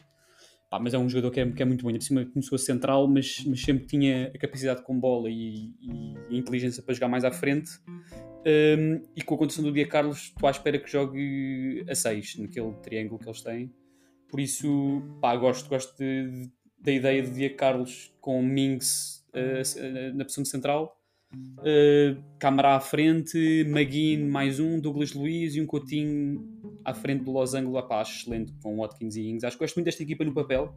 [0.69, 1.91] pá, mas é um jogador que é, que é muito bom.
[1.91, 6.15] Por cima começou a central, mas, mas sempre tinha a capacidade com bola e, e
[6.29, 7.71] a inteligência para jogar mais à frente.
[8.47, 12.37] Um, e com a condição do Dia Carlos, estou à espera que jogue a 6,
[12.37, 13.73] naquele triângulo que eles têm.
[14.29, 19.61] Por isso, pá, gosto, gosto de- de- da ideia de Dia Carlos com Mings eh,
[19.77, 20.99] eh, na posição central.
[21.33, 22.21] Uh,
[22.63, 26.47] à frente, Maguine mais um, Douglas Luiz e um Coutinho
[26.85, 27.77] à frente do Losango.
[27.77, 29.43] Acho excelente com Watkins e Ings.
[29.43, 30.73] Acho que gosto muito desta equipa no papel.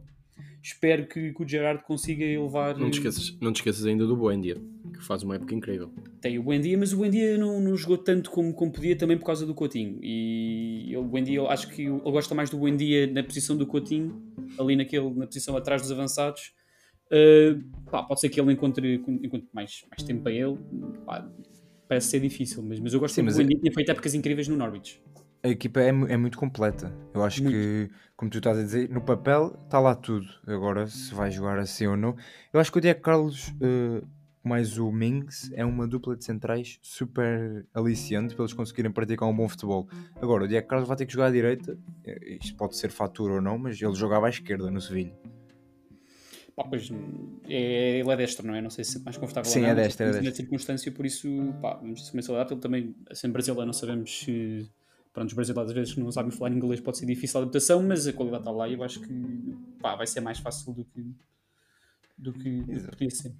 [0.61, 2.77] Espero que, que o Gerard consiga elevar.
[2.77, 4.57] Não te esqueças, não te esqueças ainda do Buendia,
[4.93, 5.89] que faz uma época incrível.
[6.21, 9.25] Tem o Buendia, mas o Buendia não, não jogou tanto como, como podia também por
[9.25, 9.99] causa do Coutinho.
[10.03, 14.21] E o Buendia, eu acho que ele gosta mais do Buendia na posição do Coutinho,
[14.59, 16.51] ali naquele, na posição atrás dos avançados.
[17.07, 20.57] Uh, pá, pode ser que ele encontre, encontre mais, mais tempo para ele.
[21.05, 21.27] Pá,
[21.87, 23.59] parece ser difícil, mas, mas eu gosto Sim, sempre mas do Buendia.
[23.61, 25.01] Tinha feito épocas incríveis no Norwich.
[25.43, 26.93] A equipa é, é muito completa.
[27.13, 27.55] Eu acho Muito.
[27.55, 30.27] que, como tu estás a dizer, no papel está lá tudo.
[30.45, 32.15] Agora, se vai jogar assim ou não.
[32.51, 34.03] Eu acho que o Diego Carlos, eh,
[34.43, 39.35] mais o Mings é uma dupla de centrais super aliciante para eles conseguirem praticar um
[39.35, 39.87] bom futebol.
[40.21, 43.35] Agora, o Diego Carlos vai ter que jogar à direita, eh, isto pode ser fatura
[43.35, 45.17] ou não, mas ele jogava à esquerda no Sevilha.
[46.55, 46.91] Pá, pois,
[47.47, 48.61] é, ele é destro, não é?
[48.61, 49.75] Não sei se é mais confortável Sim, ou é não.
[49.81, 50.35] destro, é Na destro.
[50.35, 51.29] circunstância, por isso,
[51.61, 52.53] pá, vamos ver é se adapta.
[52.53, 54.69] Ele também, sendo brasileiro, não sabemos se...
[55.13, 57.81] Pronto, os brasileiros às vezes que não sabem falar inglês pode ser difícil a adaptação,
[57.81, 60.85] mas a qualidade está lá e eu acho que pá, vai ser mais fácil do
[60.85, 61.15] que,
[62.17, 62.91] do que, do que Exato.
[62.91, 63.33] podia ser.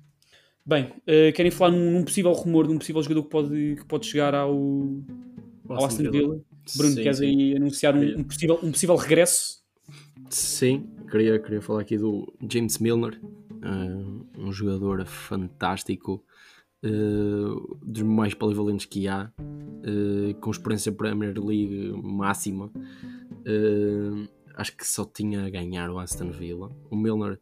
[0.66, 3.86] Bem, eh, querem falar num, num possível rumor de um possível jogador que pode, que
[3.86, 4.56] pode chegar ao,
[5.68, 6.40] ao Aston Villa?
[6.76, 7.26] Bruno, Sim, queres sim.
[7.26, 9.64] aí anunciar um, um possível, um possível regresso?
[10.30, 13.20] Sim, queria, queria falar aqui do James Milner,
[13.64, 16.24] eh, um jogador fantástico,
[16.82, 19.32] eh, dos mais polivalentes que há,
[19.84, 22.72] eh, com experiência Premier League máxima.
[23.46, 26.70] Eh, acho que só tinha a ganhar o Aston Villa.
[26.90, 27.40] O Milner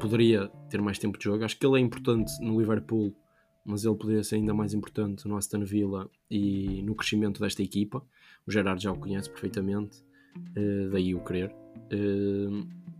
[0.00, 1.44] poderia ter mais tempo de jogo.
[1.44, 3.12] Acho que ele é importante no Liverpool,
[3.64, 8.04] mas ele poderia ser ainda mais importante no Aston Villa e no crescimento desta equipa.
[8.46, 10.02] O Gerard já o conhece perfeitamente,
[10.90, 11.54] daí o querer.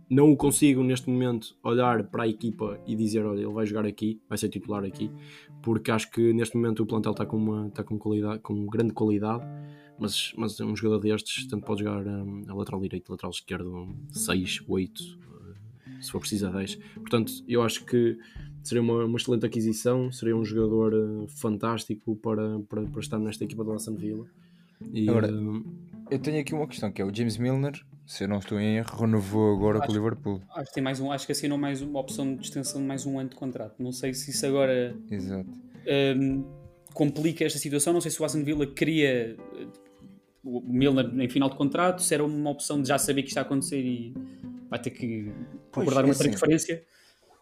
[0.09, 3.85] Não o consigo neste momento olhar para a equipa e dizer: olha, ele vai jogar
[3.85, 5.11] aqui, vai ser titular aqui,
[5.61, 8.93] porque acho que neste momento o plantel está com, uma, está com, qualidade, com grande
[8.93, 9.43] qualidade.
[9.99, 14.63] Mas, mas um jogador destes tanto pode jogar hum, a lateral direito, lateral esquerdo, 6,
[14.65, 16.75] 8, eh, se for preciso a 10.
[16.95, 18.17] Portanto, eu acho que
[18.63, 23.43] seria uma, uma excelente aquisição, seria um jogador eh, fantástico para, para, para estar nesta
[23.43, 24.25] equipa do Aston Villa.
[24.93, 25.65] E, Agora- hum,
[26.09, 28.77] Eu tenho aqui uma questão, que é o James Milner, se eu não estou em
[28.77, 30.41] erro, renovou agora com o Acho- Liverpool.
[30.55, 33.05] Acho que, tem mais um, acho que assinou mais uma opção de extensão de mais
[33.05, 33.75] um ano de contrato.
[33.77, 34.95] Não sei se isso agora
[36.17, 36.43] hum,
[36.91, 37.93] complica esta situação.
[37.93, 39.37] Não sei se o Aston Villa queria
[40.43, 43.37] o Milner em final de contrato, se era uma opção de já saber que isto
[43.37, 44.11] está a acontecer e
[44.71, 45.31] vai ter que
[45.71, 46.23] concordar é uma assim.
[46.23, 46.83] transferência.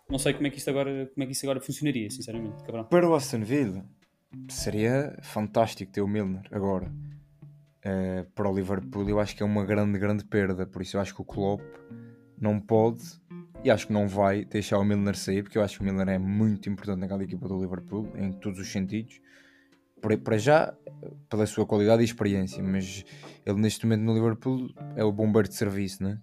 [0.09, 2.83] Não sei como é que isto agora, como é que isso agora funcionaria, sinceramente, cabrão.
[2.83, 3.85] Para o Aston Villa,
[4.49, 6.91] seria fantástico ter o Milner agora.
[7.83, 10.65] Eh, para o Liverpool, eu acho que é uma grande, grande perda.
[10.65, 11.61] Por isso, eu acho que o Klopp
[12.39, 13.03] não pode
[13.63, 16.07] e acho que não vai deixar o Milner sair, porque eu acho que o Milner
[16.09, 19.19] é muito importante naquela equipa do Liverpool, em todos os sentidos.
[20.23, 20.73] Para, já,
[21.27, 23.03] pela sua qualidade e experiência, mas
[23.45, 26.19] ele neste momento no Liverpool é o bombeiro de serviço, né?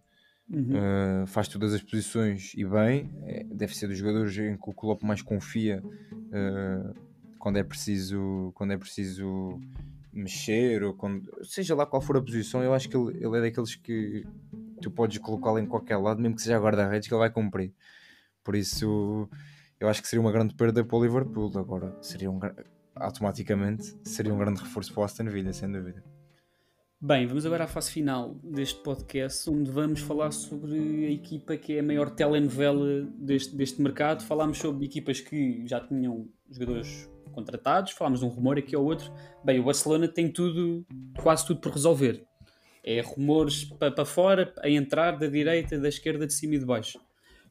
[0.48, 0.76] Uhum.
[0.76, 4.74] Uh, faz todas as posições e bem, é- deve ser dos jogadores em que o
[4.74, 6.94] Klopp mais confia uh,
[7.38, 9.58] quando é preciso quando é preciso
[10.14, 13.40] mexer ou quando, seja lá qual for a posição, eu acho que ele, ele é
[13.42, 14.24] daqueles que
[14.80, 17.72] tu podes colocá-lo em qualquer lado, mesmo que seja guarda-redes, que ele vai cumprir.
[18.42, 19.28] Por isso,
[19.80, 21.50] eu acho que seria uma grande perda para o Liverpool.
[21.56, 22.38] Agora, seria um,
[22.94, 26.02] automaticamente seria um grande reforço para o Aston Villa, sem dúvida.
[27.00, 31.74] Bem, vamos agora à fase final deste podcast, onde vamos falar sobre a equipa que
[31.74, 34.22] é a maior telenovela deste, deste mercado.
[34.22, 39.12] Falámos sobre equipas que já tinham jogadores contratados, falámos de um rumor aqui ou outro.
[39.44, 40.86] Bem, o Barcelona tem tudo,
[41.22, 42.24] quase tudo por resolver.
[42.82, 46.66] É rumores para pa fora, a entrar da direita, da esquerda, de cima e de
[46.66, 47.00] baixo.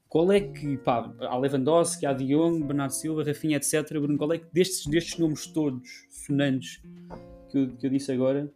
[0.07, 3.83] Qual é que, pá, há Lewandowski, há De Jong, Bernardo Silva, Rafinha, etc.
[3.93, 6.81] Bruno, qual é que destes, destes nomes todos sonantes
[7.49, 8.51] que eu, que eu disse agora,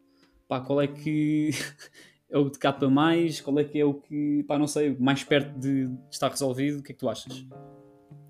[0.47, 1.49] pá, qual é que
[2.29, 5.23] é o de capa mais, qual é que é o que, pá, não sei, mais
[5.23, 7.43] perto de estar resolvido, o que é que tu achas?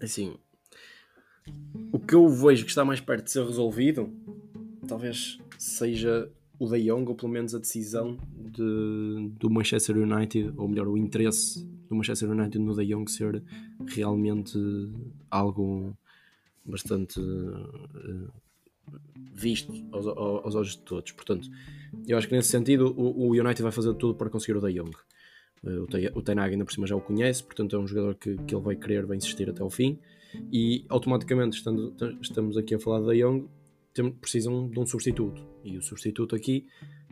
[0.02, 0.38] Assim,
[1.92, 4.10] o que eu vejo que está mais perto de ser resolvido,
[4.88, 6.30] talvez seja
[6.60, 10.98] o De Jong, ou pelo menos a decisão de, do Manchester United, ou melhor, o
[10.98, 13.44] interesse do Manchester United no De Jong ser
[13.88, 14.58] realmente
[15.30, 15.96] algo
[16.66, 18.28] bastante eh,
[19.34, 21.12] visto aos, aos, aos olhos de todos.
[21.12, 21.50] Portanto,
[22.08, 24.74] eu acho que nesse sentido o, o United vai fazer tudo para conseguir o De
[24.74, 24.92] Jong.
[25.66, 27.88] Eh, O Te- o Ten Hag ainda por cima já o conhece, portanto é um
[27.88, 29.98] jogador que, que ele vai querer, vai insistir até ao fim.
[30.52, 33.48] E automaticamente estando, estamos aqui a falar De Jong
[33.94, 35.42] tem- precisam de um substituto.
[35.64, 36.66] E o substituto aqui,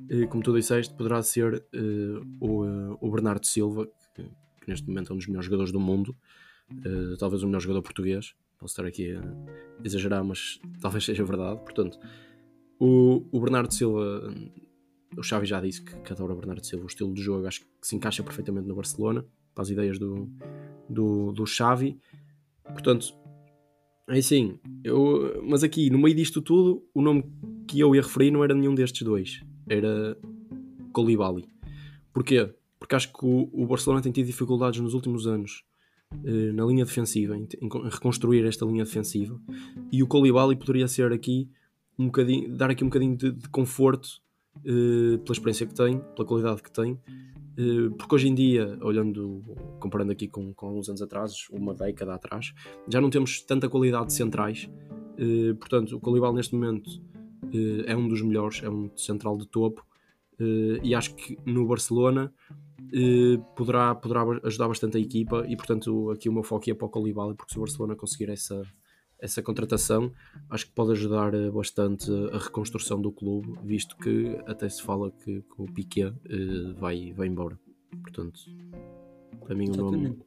[0.10, 5.12] eh, como tu disseste, poderá ser eh, o, o Bernardo Silva que, que neste momento
[5.12, 6.16] é um dos melhores jogadores do mundo
[6.72, 8.34] eh, talvez o melhor jogador português.
[8.60, 9.22] Posso estar aqui a
[9.84, 11.98] exagerar mas talvez seja verdade, portanto
[12.80, 14.34] o, o Bernardo Silva
[15.18, 17.68] o Xavi já disse que, que adora Bernardo Silva o estilo de jogo acho que
[17.82, 20.30] se encaixa perfeitamente no Barcelona para as ideias do,
[20.90, 21.98] do, do Xavi
[22.64, 23.14] portanto
[24.08, 27.24] é assim, eu, mas aqui no meio disto tudo, o nome
[27.68, 30.16] que eu ia referir não era nenhum destes dois, era
[30.94, 31.48] Colibali.
[32.14, 32.54] Porquê?
[32.80, 35.64] Porque acho que o, o Barcelona tem tido dificuldades nos últimos anos
[36.24, 39.42] eh, na linha defensiva, em, em reconstruir esta linha defensiva,
[39.92, 41.50] e o Colibali poderia ser aqui
[41.98, 44.22] um bocadinho, dar aqui um bocadinho de, de conforto
[44.64, 47.00] eh, pela experiência que tem, pela qualidade que tem,
[47.58, 49.42] Uh, porque hoje em dia, olhando,
[49.80, 52.54] comparando aqui com, com uns anos atrás, uma década atrás,
[52.88, 54.70] já não temos tanta qualidade de centrais.
[55.18, 56.90] Uh, portanto, o Colibal neste momento
[57.86, 59.86] é um dos melhores, é um central de topo.
[60.84, 62.34] e acho que no Barcelona
[63.56, 65.46] poderá, poderá ajudar bastante a equipa.
[65.48, 68.30] E portanto, aqui o meu foco é para o Colibal, porque se o Barcelona conseguir
[68.30, 68.62] essa,
[69.20, 70.12] essa contratação
[70.50, 75.12] acho que pode ajudar eh, bastante a reconstrução do clube, visto que até se fala
[75.12, 77.60] que, que o Piquet uh, vai, vai embora.
[78.02, 78.40] Portanto,
[79.40, 79.80] para mim Exatamente.
[79.80, 80.20] o nome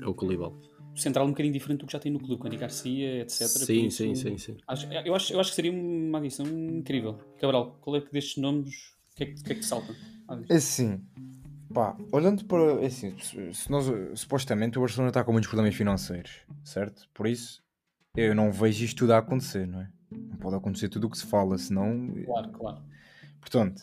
[0.00, 0.54] é o Colibal.
[0.94, 3.46] Central um bocadinho diferente do que já tem no clube, com Andy Garcia, etc.
[3.46, 4.56] Sim, isso, sim, sim, sim.
[4.66, 7.18] Acho, eu, acho, eu acho que seria uma adição incrível.
[7.38, 9.94] Cabral, qual é que destes nomes, o que é que, que, é que salta?
[10.48, 11.00] É assim,
[11.72, 12.82] pá, olhando para.
[12.82, 13.86] É assim, se nós,
[14.18, 17.08] supostamente o Barcelona está com muitos problemas financeiros, certo?
[17.14, 17.62] Por isso,
[18.26, 19.88] eu não vejo isto tudo a acontecer, não é?
[20.10, 22.12] Não pode acontecer tudo o que se fala, senão.
[22.24, 22.82] Claro, claro.
[23.40, 23.82] Portanto,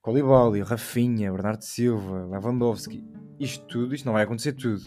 [0.00, 3.02] Colibali, Rafinha, Bernardo Silva, Lewandowski,
[3.40, 4.82] isto tudo, isto não vai acontecer tudo.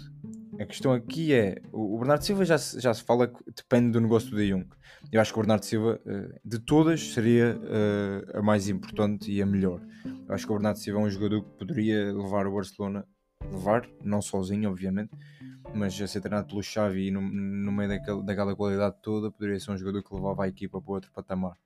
[0.60, 4.02] A questão aqui é, o Bernardo Silva já se, já se fala que depende do
[4.02, 4.68] negócio do De Jong.
[5.12, 9.42] Eu acho que o Bernardo Silva, eh, de todas, seria eh, a mais importante e
[9.42, 9.82] a melhor.
[10.06, 13.06] Eu acho que o Bernardo Silva é um jogador que poderia levar o Barcelona,
[13.44, 15.12] levar, não sozinho, obviamente,
[15.74, 19.60] mas a ser treinado pelo Xavi e no, no meio daquele, daquela qualidade toda, poderia
[19.60, 21.58] ser um jogador que levava a equipa para outro patamar.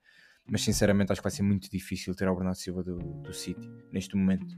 [0.46, 3.70] Mas sinceramente acho que vai ser muito difícil ter o Bernardo Silva do, do City
[3.92, 4.56] neste momento.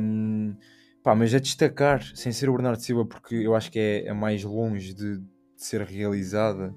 [0.00, 0.56] Um,
[1.02, 4.12] pá, mas a destacar, sem ser o Bernardo Silva, porque eu acho que é, é
[4.12, 5.26] mais longe de, de,
[5.56, 6.74] ser realizada,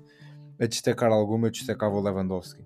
[0.59, 2.65] a destacar alguma, eu destacava o Lewandowski,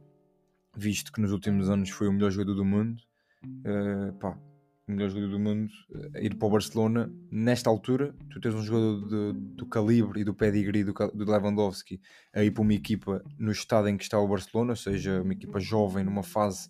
[0.75, 3.01] visto que nos últimos anos foi o melhor jogador do mundo.
[3.43, 4.37] Uh, pá,
[4.87, 5.71] melhor jogador do mundo,
[6.15, 10.23] eh, ir para o Barcelona, nesta altura, tu tens um jogador de, do calibre e
[10.23, 12.01] do pedigree do, do Lewandowski
[12.33, 15.33] a ir para uma equipa no estado em que está o Barcelona, ou seja, uma
[15.33, 16.67] equipa jovem numa fase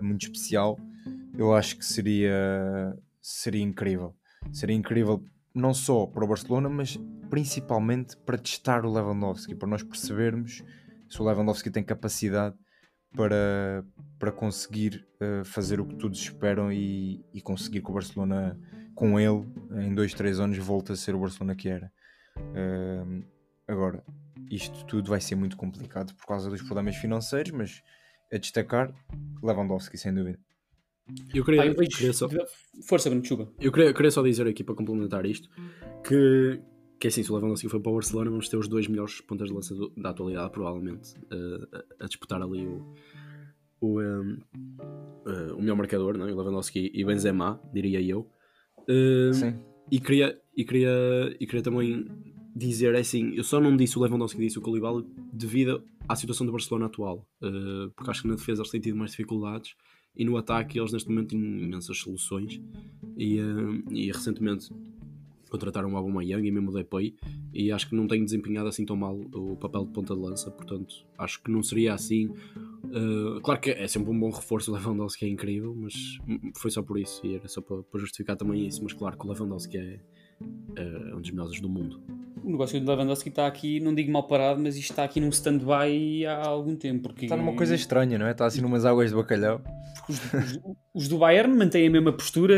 [0.00, 0.78] muito especial,
[1.36, 4.14] eu acho que seria, seria incrível.
[4.52, 6.98] Seria incrível não só para o Barcelona, mas
[7.30, 10.62] principalmente para testar o Lewandowski, para nós percebermos
[11.08, 12.56] se o Lewandowski tem capacidade
[13.14, 13.84] para,
[14.18, 18.58] para conseguir uh, fazer o que todos esperam e, e, conseguir que o Barcelona,
[18.94, 19.46] com ele,
[19.84, 21.92] em dois, três anos, volte a ser o Barcelona que era.
[22.36, 23.24] Uh,
[23.68, 24.02] agora,
[24.50, 27.82] isto tudo vai ser muito complicado por causa dos problemas financeiros, mas
[28.32, 28.92] a destacar,
[29.42, 30.38] Lewandowski, sem dúvida.
[31.34, 32.28] Eu queria, ah, eu queria só...
[32.88, 33.52] Força, Bruno, chuva.
[33.60, 35.48] Eu queria, queria só dizer aqui para complementar isto
[36.02, 36.60] que,
[37.02, 39.20] que é assim, se o Lewandowski for para o Barcelona, vamos ter os dois melhores
[39.20, 42.94] pontas de lança do, da atualidade, provavelmente, uh, a, a, disputar ali o,
[43.80, 44.38] o, um,
[45.26, 46.32] uh, o melhor marcador, não é?
[46.32, 48.30] o Lewandowski e Benzema, diria eu.
[48.82, 49.58] Uh, Sim.
[49.90, 52.06] E queria, e, queria, e queria também
[52.54, 56.46] dizer, é assim, eu só não disse o Lewandowski, disse o Koulibaly devido à situação
[56.46, 59.74] do Barcelona atual, uh, porque acho que na defesa eles têm tido mais dificuldades
[60.14, 62.60] e no ataque eles neste momento têm imensas soluções
[63.18, 64.72] e, uh, e recentemente
[65.52, 67.14] contrataram o Aubameyang e mesmo o Depay
[67.52, 70.50] e acho que não tem desempenhado assim tão mal o papel de ponta de lança,
[70.50, 72.26] portanto acho que não seria assim.
[72.26, 75.94] Uh, claro que é sempre um bom reforço o Lewandowski é incrível, mas
[76.56, 79.26] foi só por isso e era só para, para justificar também isso, mas claro que
[79.26, 80.00] o Lewandowski é,
[80.76, 82.00] é um dos melhores do mundo
[82.44, 85.28] o negócio do Lewandowski está aqui, não digo mal parado, mas isto está aqui num
[85.28, 87.02] stand-by há algum tempo.
[87.02, 87.26] Porque...
[87.26, 88.32] Está numa coisa estranha, não é?
[88.32, 89.62] Está assim numas águas de bacalhau.
[90.08, 90.60] Os, os,
[90.94, 92.54] os, do Bayern mantêm a mesma postura,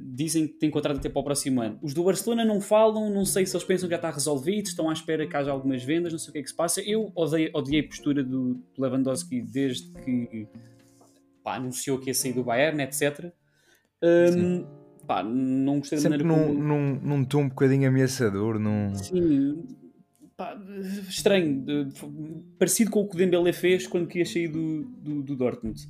[0.00, 1.78] dizem que têm contrato até para o próximo ano.
[1.82, 4.88] Os do Barcelona não falam, não sei se eles pensam que já está resolvido, estão
[4.88, 6.80] à espera que haja algumas vendas, não sei o que é que se passa.
[6.80, 10.46] Eu odiei, odiei a postura do Lewandowski desde que
[11.42, 13.32] pá, anunciou que ia sair do Bayern, etc.
[14.02, 14.64] Um,
[15.06, 16.68] pá, não gostei Sempre da maneira num, como...
[16.68, 18.94] num, num tom um bocadinho ameaçador, num...
[18.94, 19.64] Sim,
[20.36, 20.58] pá,
[21.08, 21.64] estranho,
[22.58, 25.88] parecido com o que o Dembélé fez quando queria sair do, do, do Dortmund.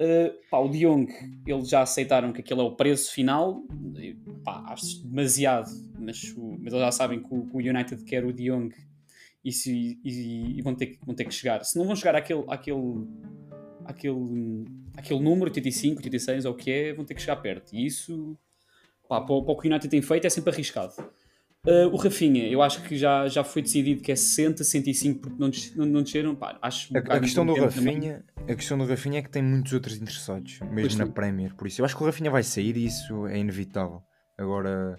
[0.00, 1.12] Uh, pá, o De Jong,
[1.46, 3.62] eles já aceitaram que aquele é o preço final,
[4.42, 8.24] pá, acho demasiado, mas, o, mas eles já sabem que o, que o United quer
[8.24, 8.74] o De Jong
[9.44, 11.62] e, se, e, e, vão, ter, vão ter que chegar.
[11.64, 13.06] Se não vão chegar àquele, àquele,
[13.84, 14.64] àquele,
[14.96, 17.74] àquele número, 85, 86 ou o que é, vão ter que chegar perto.
[17.74, 18.36] E isso
[19.12, 20.94] pá, para, o, para o que o United tem feito é sempre arriscado.
[21.64, 25.36] Uh, o Rafinha, eu acho que já, já foi decidido que é 60, 65 porque
[25.38, 26.34] não, não, não desceram.
[26.34, 29.72] Pá, acho a, a questão do Rafinha, a questão do Rafinha é que tem muitos
[29.72, 31.12] outros interessados, mesmo pois na sim.
[31.12, 31.54] Premier.
[31.54, 34.02] Por isso, eu acho que o Rafinha vai sair e isso é inevitável.
[34.36, 34.98] Agora,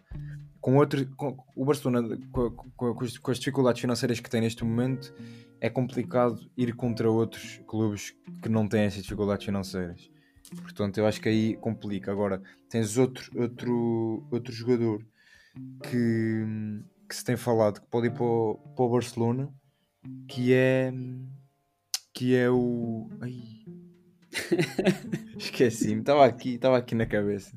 [0.61, 4.39] com outro, com, o Barcelona, com, com, com, as, com as dificuldades financeiras que tem
[4.39, 5.14] neste momento,
[5.59, 10.12] é complicado ir contra outros clubes que não têm essas dificuldades financeiras.
[10.62, 12.12] Portanto, eu acho que aí complica.
[12.12, 15.06] Agora, tens outro, outro, outro jogador
[15.84, 16.43] que,
[17.10, 19.49] que se tem falado que pode ir para o, para o Barcelona,
[20.28, 20.93] que é
[22.14, 23.10] que é o.
[23.22, 23.34] Ai.
[25.38, 27.56] Esqueci-me, estava aqui, estava aqui na cabeça.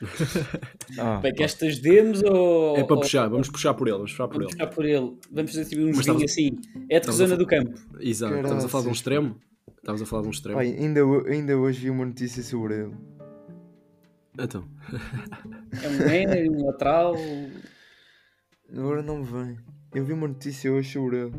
[0.98, 2.76] Ah, Bem, que estas demos ou.
[2.76, 4.58] É para ou- puxar, vamos puxar por ele, vamos puxar por Vamos ele.
[4.58, 5.18] puxar por ele.
[5.30, 6.50] Vamos fazer tipo um joguinho estamos- assim.
[6.88, 7.80] É de a zona fa- do campo.
[8.00, 9.36] Exato, estamos a falar de um extremo.
[9.80, 10.56] Estamos a falar de um extremo.
[10.58, 12.94] Pai, ainda, ainda hoje vi uma notícia sobre ele.
[14.38, 14.64] Então,
[15.82, 17.16] É um médio, um lateral.
[18.72, 19.58] Agora não me vem.
[19.94, 21.32] Eu vi uma notícia hoje sobre ele.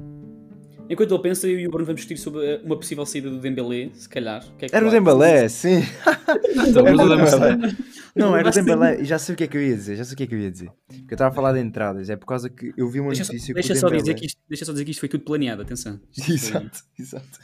[0.89, 3.39] Enquanto ele pensa, eu e o Bruno vamos discutir sobre eh, uma possível saída do
[3.39, 4.43] Dembélé, se calhar.
[4.57, 4.91] Que é que Era o?
[4.91, 5.79] Dembélé, sim.
[6.67, 7.77] então Era o Dembélé-.
[8.13, 9.01] Não, era o Dembélé.
[9.01, 9.95] E já sei o que é que eu ia dizer.
[9.95, 10.69] Já sei o que é que eu ia dizer.
[10.87, 12.09] Porque eu estava a falar de entradas.
[12.09, 14.01] É por causa que eu vi uma Deixa, só- notícia deixa que o só Dembélé...
[14.03, 15.97] dizer que isto, deixa só dizer que isto foi tudo planeado, atenção.
[16.11, 17.39] Isto foi- Exato, exato.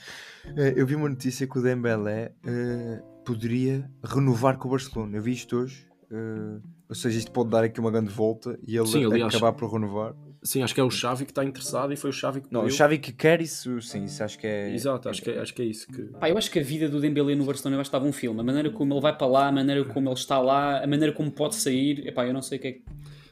[0.55, 5.17] Eu vi uma notícia que o Dembélé eh, poderia renovar com o Barcelona.
[5.17, 5.85] Eu vi isto hoje.
[6.11, 9.51] eh, ou seja, isto pode dar aqui uma grande volta e ele Sim, aliás- acabar
[9.53, 10.15] por renovar.
[10.41, 12.61] Sim, acho que é o Xavi que está interessado e foi o Xavi que Não,
[12.61, 12.77] o pediu.
[12.77, 14.73] Xavi que quer isso, sim, isso acho que é...
[14.73, 16.03] Exato, acho que, é, acho que é isso que.
[16.03, 18.39] Pá, eu acho que a vida do Dembélé no Barcelona vai estar um filme.
[18.39, 21.11] A maneira como ele vai para lá, a maneira como ele está lá, a maneira
[21.13, 22.07] como pode sair.
[22.07, 22.83] Epá, eu não sei o que é que...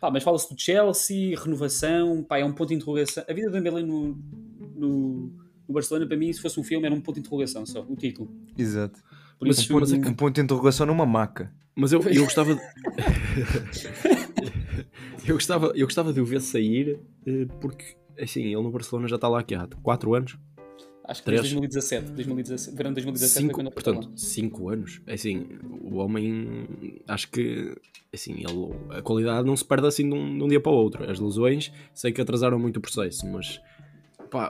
[0.02, 3.24] Pá, mas fala-se do Chelsea, renovação, pá, é um ponto de interrogação.
[3.30, 4.18] A vida do Dembélé no,
[4.76, 5.32] no,
[5.68, 7.96] no Barcelona, para mim, se fosse um filme, era um ponto de interrogação só, o
[7.96, 8.30] título.
[8.58, 9.00] Exato.
[9.38, 11.52] Por Mas isso, mas é Um ponto de interrogação numa maca.
[11.76, 12.62] Mas eu, eu gostava de...
[15.28, 19.16] eu, gostava, eu gostava de o ver sair eh, porque assim, ele no Barcelona já
[19.16, 20.38] está lá aqui há 4 anos.
[21.04, 21.42] acho que três.
[21.42, 25.02] desde 2017, 2017, verão de 2017 foi Cinco, portanto, 5 anos.
[25.06, 25.48] É Assim,
[25.82, 26.68] o homem
[27.08, 27.76] acho que
[28.14, 30.76] assim, ele, a qualidade não se perde assim de um, de um dia para o
[30.76, 31.10] outro.
[31.10, 33.60] As lesões sei que atrasaram muito o processo, mas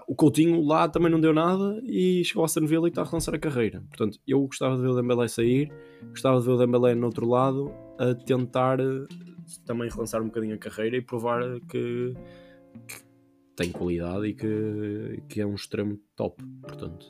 [0.08, 3.06] o Coutinho lá também não deu nada e chegou ao Aston Villa e está a
[3.06, 3.82] relançar a carreira.
[3.90, 5.72] Portanto, eu gostava de ver o Dembélé sair,
[6.10, 9.06] gostava de ver o Dembélé no outro lado a tentar eh,
[9.66, 12.14] também relançar um bocadinho a carreira e provar que,
[12.88, 12.96] que
[13.56, 16.44] tem qualidade e que, que é um extremo top.
[16.62, 17.08] Portanto,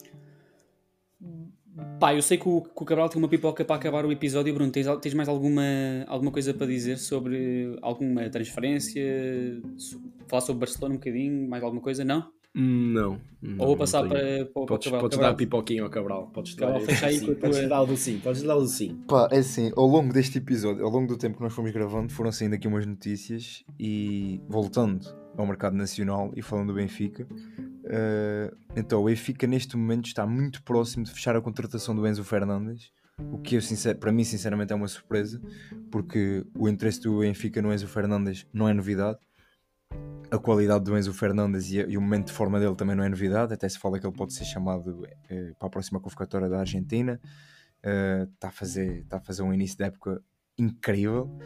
[2.00, 4.54] Pá, eu sei que o, que o Cabral tem uma pipoca para acabar o episódio.
[4.54, 5.62] Bruno, tens, tens mais alguma,
[6.08, 9.04] alguma coisa para dizer sobre alguma transferência?
[10.28, 11.50] Falar sobre Barcelona um bocadinho?
[11.50, 12.06] Mais alguma coisa?
[12.06, 12.32] Não?
[12.56, 13.20] Não.
[13.42, 15.02] não Ou vou passar não para, para, o Podes, Cabral?
[15.02, 16.28] podes Cabral, dar a pipoquinha ao Cabral.
[16.34, 18.20] Podes Cabral, dar, fecha aí sim, com a podes dar o do sim.
[18.20, 18.96] Podes dar o do sim.
[19.08, 22.12] Pá, é assim, ao longo deste episódio, ao longo do tempo que nós fomos gravando,
[22.12, 25.06] foram saindo aqui umas notícias e voltando
[25.38, 27.28] ao mercado nacional e falando do Benfica.
[27.86, 32.24] eh, então, o Benfica neste momento está muito próximo de fechar a contratação do Enzo
[32.24, 32.92] Fernandes,
[33.32, 35.42] o que eu, sincer- para mim, sinceramente, é uma surpresa,
[35.92, 39.20] porque o interesse do Benfica no Enzo Fernandes não é novidade.
[40.36, 43.08] A qualidade do Enzo Fernandes e, e o momento de forma dele também não é
[43.08, 46.60] novidade, até se fala que ele pode ser chamado eh, para a próxima convocatória da
[46.60, 47.20] Argentina.
[48.34, 50.22] Está a fazer está a fazer um início de época
[50.58, 51.38] incrível.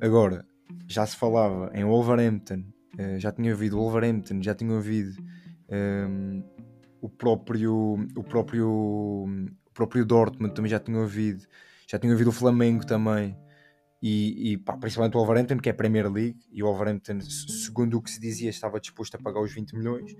[0.00, 0.46] Agora
[0.86, 2.64] já se falava em Wolverhampton
[2.96, 5.22] eh, já tinha ouvido Wolverhampton já tinha ouvido
[5.68, 6.42] ehm,
[7.00, 11.44] o próprio o próprio o próprio Dortmund também já tinha ouvido
[11.86, 13.36] já tinha ouvido o Flamengo também
[14.00, 17.48] e, e pá, principalmente o Wolverhampton que é a Premier League e o Wolverhampton se-
[17.64, 20.14] segundo o que se dizia estava disposto a pagar os 20 milhões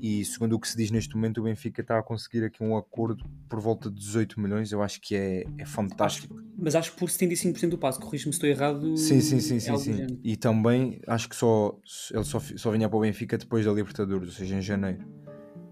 [0.00, 2.76] e segundo o que se diz neste momento o Benfica está a conseguir aqui um
[2.76, 7.08] acordo por volta de 18 milhões eu acho que é, é fantástico Mas acho por
[7.10, 8.96] 75% do passo, corrijo-me se estou errado.
[8.96, 10.20] sim, sim, sim, é sim, do sim.
[10.22, 11.76] e também acho que só
[12.12, 15.04] ele só, só vinha para o Benfica depois da Libertadores, ou seja, em janeiro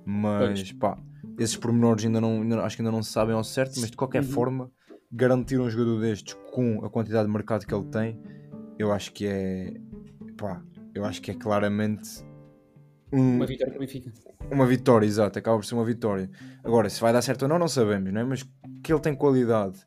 [0.05, 0.99] mas pá,
[1.39, 3.97] esses pormenores ainda não, ainda acho que ainda não se sabem ao certo, mas de
[3.97, 4.29] qualquer Uhum.
[4.29, 4.71] forma
[5.15, 8.21] garantir um jogador destes com a quantidade de mercado que ele tem,
[8.79, 9.73] eu acho que é
[10.37, 10.61] pá,
[10.95, 12.25] eu acho que é claramente
[13.13, 14.13] um, Uma vitória para o Benfica.
[14.51, 16.29] uma vitória, exato, acaba por ser uma vitória.
[16.65, 18.25] Agora, se vai dar certo ou não, não sabemos, não é?
[18.25, 18.43] Mas
[18.83, 19.79] que ele tem qualidade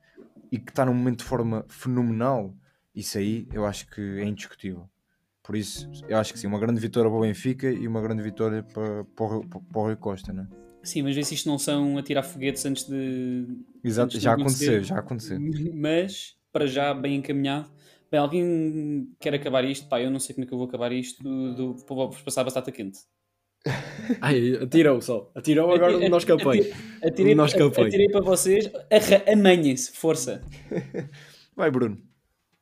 [0.52, 2.56] e que está num momento de forma fenomenal,
[2.96, 4.90] isso aí eu acho que é indiscutível.
[5.44, 8.22] Por isso, eu acho que sim, uma grande vitória para o Benfica e uma grande
[8.24, 10.48] vitória para, para, o, Rui- para o Rui Costa, não é?
[10.88, 13.46] Sim, mas vê se isto não são a tirar foguetes antes de.
[13.84, 14.66] Exato, antes de já acontecer.
[14.70, 15.38] aconteceu, já aconteceu.
[15.76, 17.70] Mas, para já, bem encaminhado.
[18.10, 19.86] Bem, alguém quer acabar isto?
[19.90, 21.22] Pá, eu não sei como é que eu vou acabar isto.
[21.22, 23.00] Do, do, vou passar a batata quente.
[24.22, 25.30] Ai, atirou só.
[25.36, 26.64] Atirou agora no nosso campanha.
[27.04, 27.88] Atirei, O nosso campanha.
[27.88, 28.72] atirei para vocês.
[29.30, 30.42] Amanhem-se, força.
[31.54, 31.98] Vai, Bruno.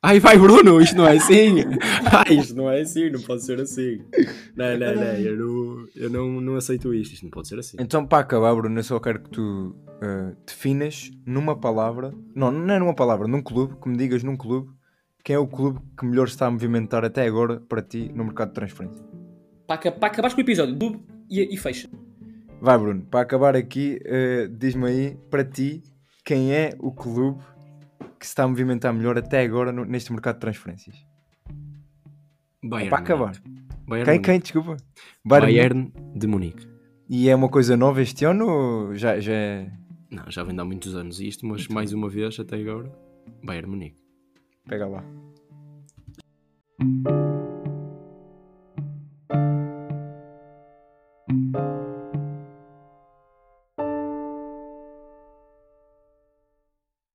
[0.06, 1.64] Ai, vai Bruno, isto não é assim.
[2.12, 4.04] Ai, isto não é assim, não pode ser assim.
[4.54, 7.76] Não, não, não, eu, não, eu não, não aceito isto, isto não pode ser assim.
[7.80, 12.72] Então, para acabar, Bruno, eu só quero que tu eh, definas numa palavra, não, não
[12.72, 14.70] é numa palavra, num clube, que me digas num clube,
[15.24, 18.50] quem é o clube que melhor está a movimentar até agora para ti no mercado
[18.50, 19.04] de transferência.
[19.66, 21.88] Para, para acabares com o episódio, dub e, e fecha.
[22.60, 25.82] Vai, Bruno, para acabar aqui, eh, diz-me aí, para ti,
[26.24, 27.42] quem é o clube
[28.26, 30.96] que se está a movimentar melhor até agora no- neste mercado de transferências?
[32.64, 33.40] Bayern para acabar.
[33.86, 34.76] Bayern, Quem, quem, desculpa?
[35.24, 36.66] Bayern Bayern de Munique.
[37.08, 39.70] E é uma coisa nova este ano ou já, já é...
[40.10, 42.90] Não, já vem de há muitos anos isto, mas mais uma vez até agora,
[43.44, 43.96] Bayern Munique.
[44.68, 45.04] Pega lá.